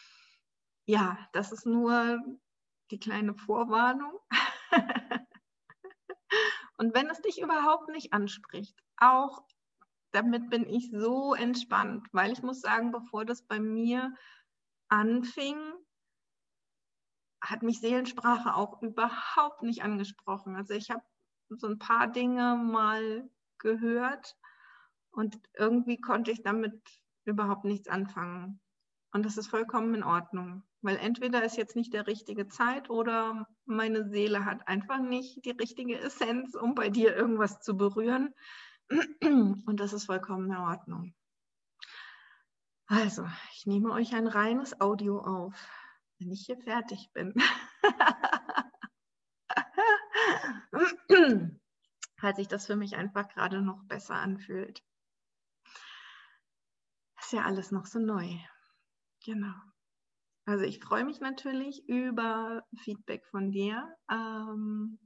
ja, 0.86 1.18
das 1.34 1.52
ist 1.52 1.66
nur 1.66 2.18
die 2.90 2.98
kleine 2.98 3.34
Vorwarnung. 3.34 4.18
Und 6.78 6.94
wenn 6.94 7.10
es 7.10 7.20
dich 7.20 7.42
überhaupt 7.42 7.90
nicht 7.90 8.14
anspricht, 8.14 8.74
auch 8.96 9.42
damit 10.14 10.48
bin 10.50 10.68
ich 10.68 10.90
so 10.90 11.35
entspannt, 11.35 12.07
weil 12.12 12.33
ich 12.33 12.42
muss 12.42 12.61
sagen, 12.61 12.92
bevor 12.92 13.24
das 13.24 13.42
bei 13.42 13.59
mir 13.59 14.14
anfing, 14.88 15.57
hat 17.42 17.62
mich 17.62 17.81
Seelensprache 17.81 18.55
auch 18.55 18.81
überhaupt 18.81 19.62
nicht 19.62 19.83
angesprochen. 19.83 20.57
Also 20.57 20.74
ich 20.74 20.90
habe 20.90 21.03
so 21.48 21.66
ein 21.66 21.79
paar 21.79 22.09
Dinge 22.09 22.57
mal 22.57 23.29
gehört 23.59 24.37
und 25.11 25.38
irgendwie 25.55 26.00
konnte 26.00 26.31
ich 26.31 26.42
damit 26.42 26.81
überhaupt 27.24 27.64
nichts 27.64 27.88
anfangen. 27.88 28.61
Und 29.12 29.24
das 29.24 29.37
ist 29.37 29.48
vollkommen 29.48 29.94
in 29.94 30.03
Ordnung, 30.03 30.64
weil 30.83 30.96
entweder 30.96 31.44
ist 31.44 31.57
jetzt 31.57 31.77
nicht 31.77 31.92
der 31.92 32.07
richtige 32.07 32.48
Zeit 32.48 32.90
oder 32.90 33.46
meine 33.64 34.09
Seele 34.09 34.44
hat 34.44 34.66
einfach 34.66 34.98
nicht 34.98 35.44
die 35.44 35.53
richtige 35.53 35.98
Essenz, 35.98 36.55
um 36.55 36.74
bei 36.74 36.88
dir 36.88 37.14
irgendwas 37.16 37.61
zu 37.61 37.77
berühren. 37.77 38.35
Und 39.20 39.79
das 39.79 39.92
ist 39.92 40.07
vollkommen 40.07 40.51
in 40.51 40.57
Ordnung. 40.57 41.14
Also, 42.87 43.27
ich 43.53 43.66
nehme 43.66 43.92
euch 43.92 44.14
ein 44.14 44.27
reines 44.27 44.81
Audio 44.81 45.20
auf, 45.20 45.55
wenn 46.18 46.31
ich 46.31 46.47
hier 46.47 46.59
fertig 46.59 47.11
bin. 47.12 47.35
Weil 52.20 52.37
sich 52.37 52.49
das 52.49 52.66
für 52.66 52.77
mich 52.77 52.97
einfach 52.97 53.29
gerade 53.29 53.62
noch 53.62 53.83
besser 53.85 54.16
anfühlt. 54.16 54.83
Ist 57.20 57.33
ja 57.33 57.44
alles 57.44 57.70
noch 57.70 57.87
so 57.87 57.99
neu. 57.99 58.38
Genau. 59.25 59.55
Also 60.47 60.64
ich 60.64 60.79
freue 60.79 61.05
mich 61.05 61.20
natürlich 61.20 61.88
über 61.88 62.64
Feedback 62.83 63.27
von 63.27 63.51
dir, 63.51 63.97
ähm, 64.11 64.99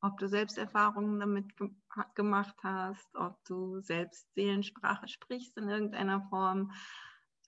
ob 0.00 0.18
du 0.18 0.28
selbst 0.28 0.58
Erfahrungen 0.58 1.20
damit 1.20 1.56
ge 1.56 1.70
gemacht 2.14 2.56
hast, 2.62 3.08
ob 3.16 3.42
du 3.44 3.80
selbst 3.80 4.32
Seelensprache 4.34 5.08
sprichst 5.08 5.56
in 5.56 5.68
irgendeiner 5.68 6.22
Form. 6.30 6.70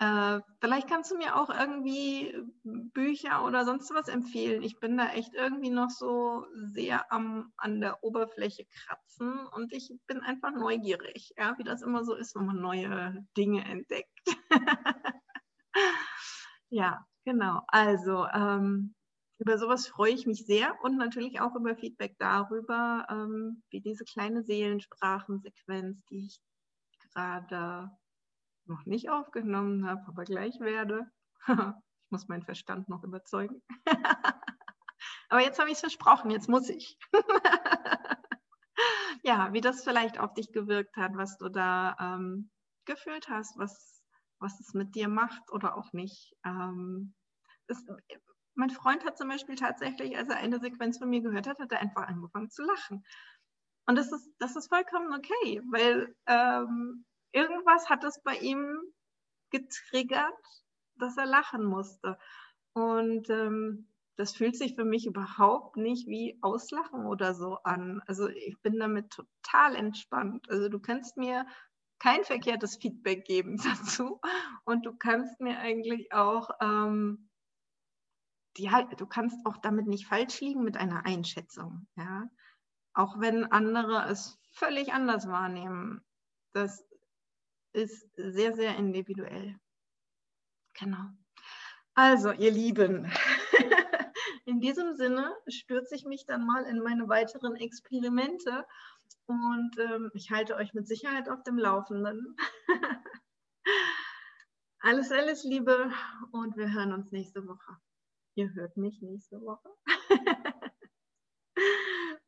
Äh, 0.01 0.41
vielleicht 0.61 0.89
kannst 0.89 1.11
du 1.11 1.17
mir 1.19 1.37
auch 1.37 1.51
irgendwie 1.51 2.35
Bücher 2.65 3.45
oder 3.45 3.65
sonst 3.65 3.93
was 3.95 4.09
empfehlen. 4.09 4.63
Ich 4.63 4.81
bin 4.81 4.97
da 4.97 5.11
echt 5.11 5.35
irgendwie 5.35 5.71
noch 5.71 5.91
so 5.91 6.47
sehr 6.73 7.13
am, 7.13 7.53
an 7.59 7.81
der 7.81 8.03
Oberfläche 8.03 8.65
kratzen 8.65 9.47
und 9.55 9.73
ich 9.73 9.93
bin 10.07 10.21
einfach 10.21 10.53
neugierig, 10.53 11.35
ja, 11.37 11.57
wie 11.59 11.65
das 11.65 11.83
immer 11.83 12.03
so 12.05 12.15
ist, 12.15 12.35
wenn 12.35 12.47
man 12.47 12.61
neue 12.61 13.25
Dinge 13.37 13.65
entdeckt. 13.65 14.19
Ja, 16.71 17.05
genau. 17.25 17.63
Also 17.69 18.27
ähm, 18.29 18.95
über 19.41 19.59
sowas 19.59 19.89
freue 19.89 20.13
ich 20.13 20.27
mich 20.27 20.47
sehr 20.47 20.75
und 20.83 20.97
natürlich 20.97 21.41
auch 21.41 21.55
über 21.55 21.75
Feedback 21.75 22.17
darüber, 22.19 23.07
ähm, 23.11 23.63
wie 23.71 23.81
diese 23.81 24.05
kleine 24.05 24.43
Seelensprachensequenz, 24.43 26.05
die 26.11 26.27
ich 26.27 26.41
gerade 27.13 27.91
noch 28.67 28.85
nicht 28.85 29.11
aufgenommen 29.11 29.89
habe, 29.89 30.03
aber 30.07 30.25
gleich 30.25 30.61
werde. 30.61 31.11
ich 31.49 32.11
muss 32.11 32.29
meinen 32.29 32.45
Verstand 32.45 32.89
noch 32.89 33.03
überzeugen. 33.03 33.63
aber 35.29 35.41
jetzt 35.41 35.59
habe 35.59 35.71
ich 35.71 35.75
es 35.75 35.81
versprochen, 35.81 36.31
jetzt 36.31 36.49
muss 36.49 36.69
ich. 36.69 36.97
ja, 39.25 39.53
wie 39.53 39.61
das 39.61 39.83
vielleicht 39.83 40.21
auf 40.21 40.35
dich 40.35 40.53
gewirkt 40.53 40.97
hat, 40.97 41.17
was 41.17 41.39
du 41.39 41.49
da 41.49 41.97
ähm, 41.99 42.51
gefühlt 42.85 43.29
hast, 43.29 43.59
was 43.59 44.01
was 44.41 44.59
es 44.59 44.75
mit 44.75 44.95
dir 44.95 45.09
macht 45.09 45.53
oder 45.53 45.77
auch 45.77 45.93
nicht. 45.93 46.35
Ähm, 46.45 47.15
mein 48.61 48.71
Freund 48.71 49.05
hat 49.07 49.17
zum 49.17 49.29
Beispiel 49.29 49.57
tatsächlich, 49.57 50.17
als 50.19 50.29
er 50.29 50.37
eine 50.37 50.61
Sequenz 50.61 50.99
von 50.99 51.09
mir 51.09 51.23
gehört 51.23 51.47
hat, 51.47 51.59
hat 51.59 51.73
er 51.73 51.81
einfach 51.81 52.07
angefangen 52.07 52.51
zu 52.51 52.63
lachen. 52.63 53.05
Und 53.87 53.97
das 53.97 54.13
ist, 54.13 54.31
das 54.39 54.55
ist 54.55 54.69
vollkommen 54.69 55.13
okay, 55.15 55.63
weil 55.71 56.15
ähm, 56.27 57.07
irgendwas 57.33 57.89
hat 57.89 58.05
es 58.05 58.23
bei 58.23 58.37
ihm 58.37 58.79
getriggert, 59.51 60.35
dass 60.97 61.17
er 61.17 61.25
lachen 61.25 61.65
musste. 61.65 62.19
Und 62.75 63.31
ähm, 63.31 63.89
das 64.17 64.37
fühlt 64.37 64.57
sich 64.57 64.75
für 64.75 64.85
mich 64.85 65.07
überhaupt 65.07 65.79
nicht 65.79 66.07
wie 66.07 66.39
Auslachen 66.43 67.07
oder 67.07 67.35
so 67.35 67.57
an. 67.65 68.03
Also 68.07 68.29
ich 68.29 68.61
bin 68.61 68.79
damit 68.79 69.11
total 69.11 69.75
entspannt. 69.75 70.51
Also 70.51 70.69
du 70.69 70.79
kannst 70.79 71.17
mir 71.17 71.47
kein 71.99 72.25
verkehrtes 72.25 72.77
Feedback 72.77 73.25
geben 73.25 73.57
dazu 73.65 74.21
und 74.65 74.85
du 74.85 74.95
kannst 74.95 75.41
mir 75.41 75.59
eigentlich 75.59 76.13
auch, 76.13 76.51
ähm, 76.61 77.30
ja, 78.57 78.83
du 78.83 79.07
kannst 79.07 79.45
auch 79.47 79.57
damit 79.59 79.87
nicht 79.87 80.07
falsch 80.07 80.41
liegen 80.41 80.63
mit 80.63 80.77
einer 80.77 81.07
Einschätzung. 81.07 81.87
Ja? 81.97 82.29
Auch 82.95 83.21
wenn 83.21 83.45
andere 83.45 84.07
es 84.09 84.39
völlig 84.53 84.93
anders 84.93 85.29
wahrnehmen. 85.29 86.05
Das 86.53 86.85
ist 87.73 88.09
sehr, 88.17 88.53
sehr 88.55 88.77
individuell. 88.77 89.59
Genau. 90.75 91.11
Also, 91.95 92.33
ihr 92.33 92.51
Lieben, 92.51 93.11
in 94.45 94.61
diesem 94.61 94.95
Sinne 94.95 95.35
stürze 95.49 95.95
ich 95.95 96.05
mich 96.05 96.27
dann 96.27 96.47
mal 96.47 96.65
in 96.65 96.81
meine 96.81 97.09
weiteren 97.09 97.57
Experimente 97.57 98.67
und 99.27 99.79
ähm, 99.79 100.11
ich 100.15 100.31
halte 100.31 100.57
euch 100.57 100.75
mit 100.75 100.89
Sicherheit 100.89 101.29
auf 101.29 101.43
dem 101.43 101.59
Laufenden. 101.59 102.37
alles, 104.81 105.13
alles 105.13 105.45
Liebe 105.45 105.93
und 106.33 106.57
wir 106.57 106.73
hören 106.73 106.93
uns 106.93 107.13
nächste 107.13 107.47
Woche. 107.47 107.77
Ihr 108.41 108.55
hört 108.55 108.75
mich 108.79 109.03
nächste 109.03 109.39
Woche. 109.43 109.69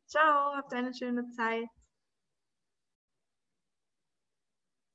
Ciao, 0.07 0.55
habt 0.55 0.75
eine 0.75 0.93
schöne 0.93 1.27
Zeit. 1.31 1.71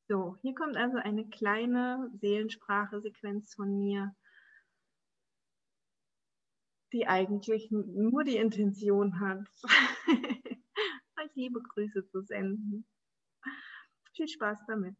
So, 0.07 0.37
hier 0.43 0.53
kommt 0.53 0.77
also 0.77 0.97
eine 0.97 1.27
kleine 1.27 2.11
Seelensprache-Sequenz 2.21 3.55
von 3.55 3.79
mir, 3.79 4.15
die 6.93 7.07
eigentlich 7.07 7.71
nur 7.71 8.23
die 8.23 8.37
Intention 8.37 9.19
hat, 9.19 9.49
euch 11.19 11.33
liebe 11.33 11.63
Grüße 11.63 12.07
zu 12.09 12.21
senden. 12.21 12.85
Viel 14.13 14.27
Spaß 14.27 14.59
damit. 14.67 14.95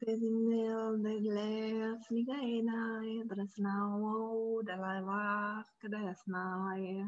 Pedimneolneglea 0.00 1.88
sligaenai, 2.06 3.12
drasnao, 3.30 4.62
dalaivach, 4.68 5.68
kadasnai. 5.82 7.04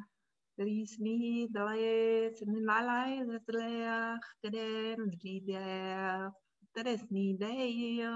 Rismi, 0.58 1.48
dalaes, 1.54 2.36
nilalai, 2.52 3.14
drasleach, 3.28 4.26
kadem, 4.42 5.00
drideach, 5.14 6.34
dresni 6.76 7.26
deio, 7.40 8.14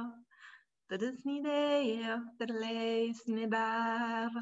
dresni 0.91 1.37
deio, 1.49 2.17
dreleis, 2.39 3.21
nidar. 3.29 4.33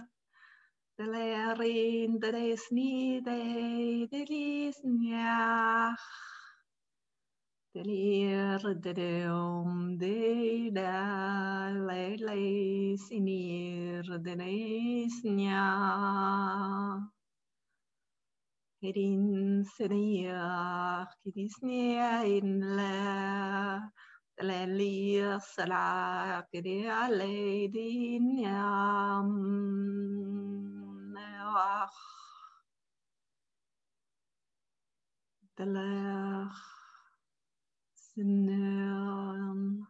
Dalerin, 0.99 2.18
dresni 2.20 3.20
dei, 3.25 4.09
delisniach. 4.12 6.03
Tenir 7.75 8.63
deum 8.85 9.99
deida 9.99 10.93
lele 11.75 12.97
sinir 12.97 14.07
denesnya. 14.27 15.65
Erin 18.81 19.65
senir 19.75 20.39
kidisnia 21.25 22.23
in 22.37 22.63
la 22.77 23.91
lelir 24.39 25.41
sala 25.41 26.47
kidia 26.53 27.11
leidinyam. 27.19 28.55
Neach. 31.11 31.59
Ah. 31.59 31.91
Delach. 35.57 36.74
Exhale 38.16 39.87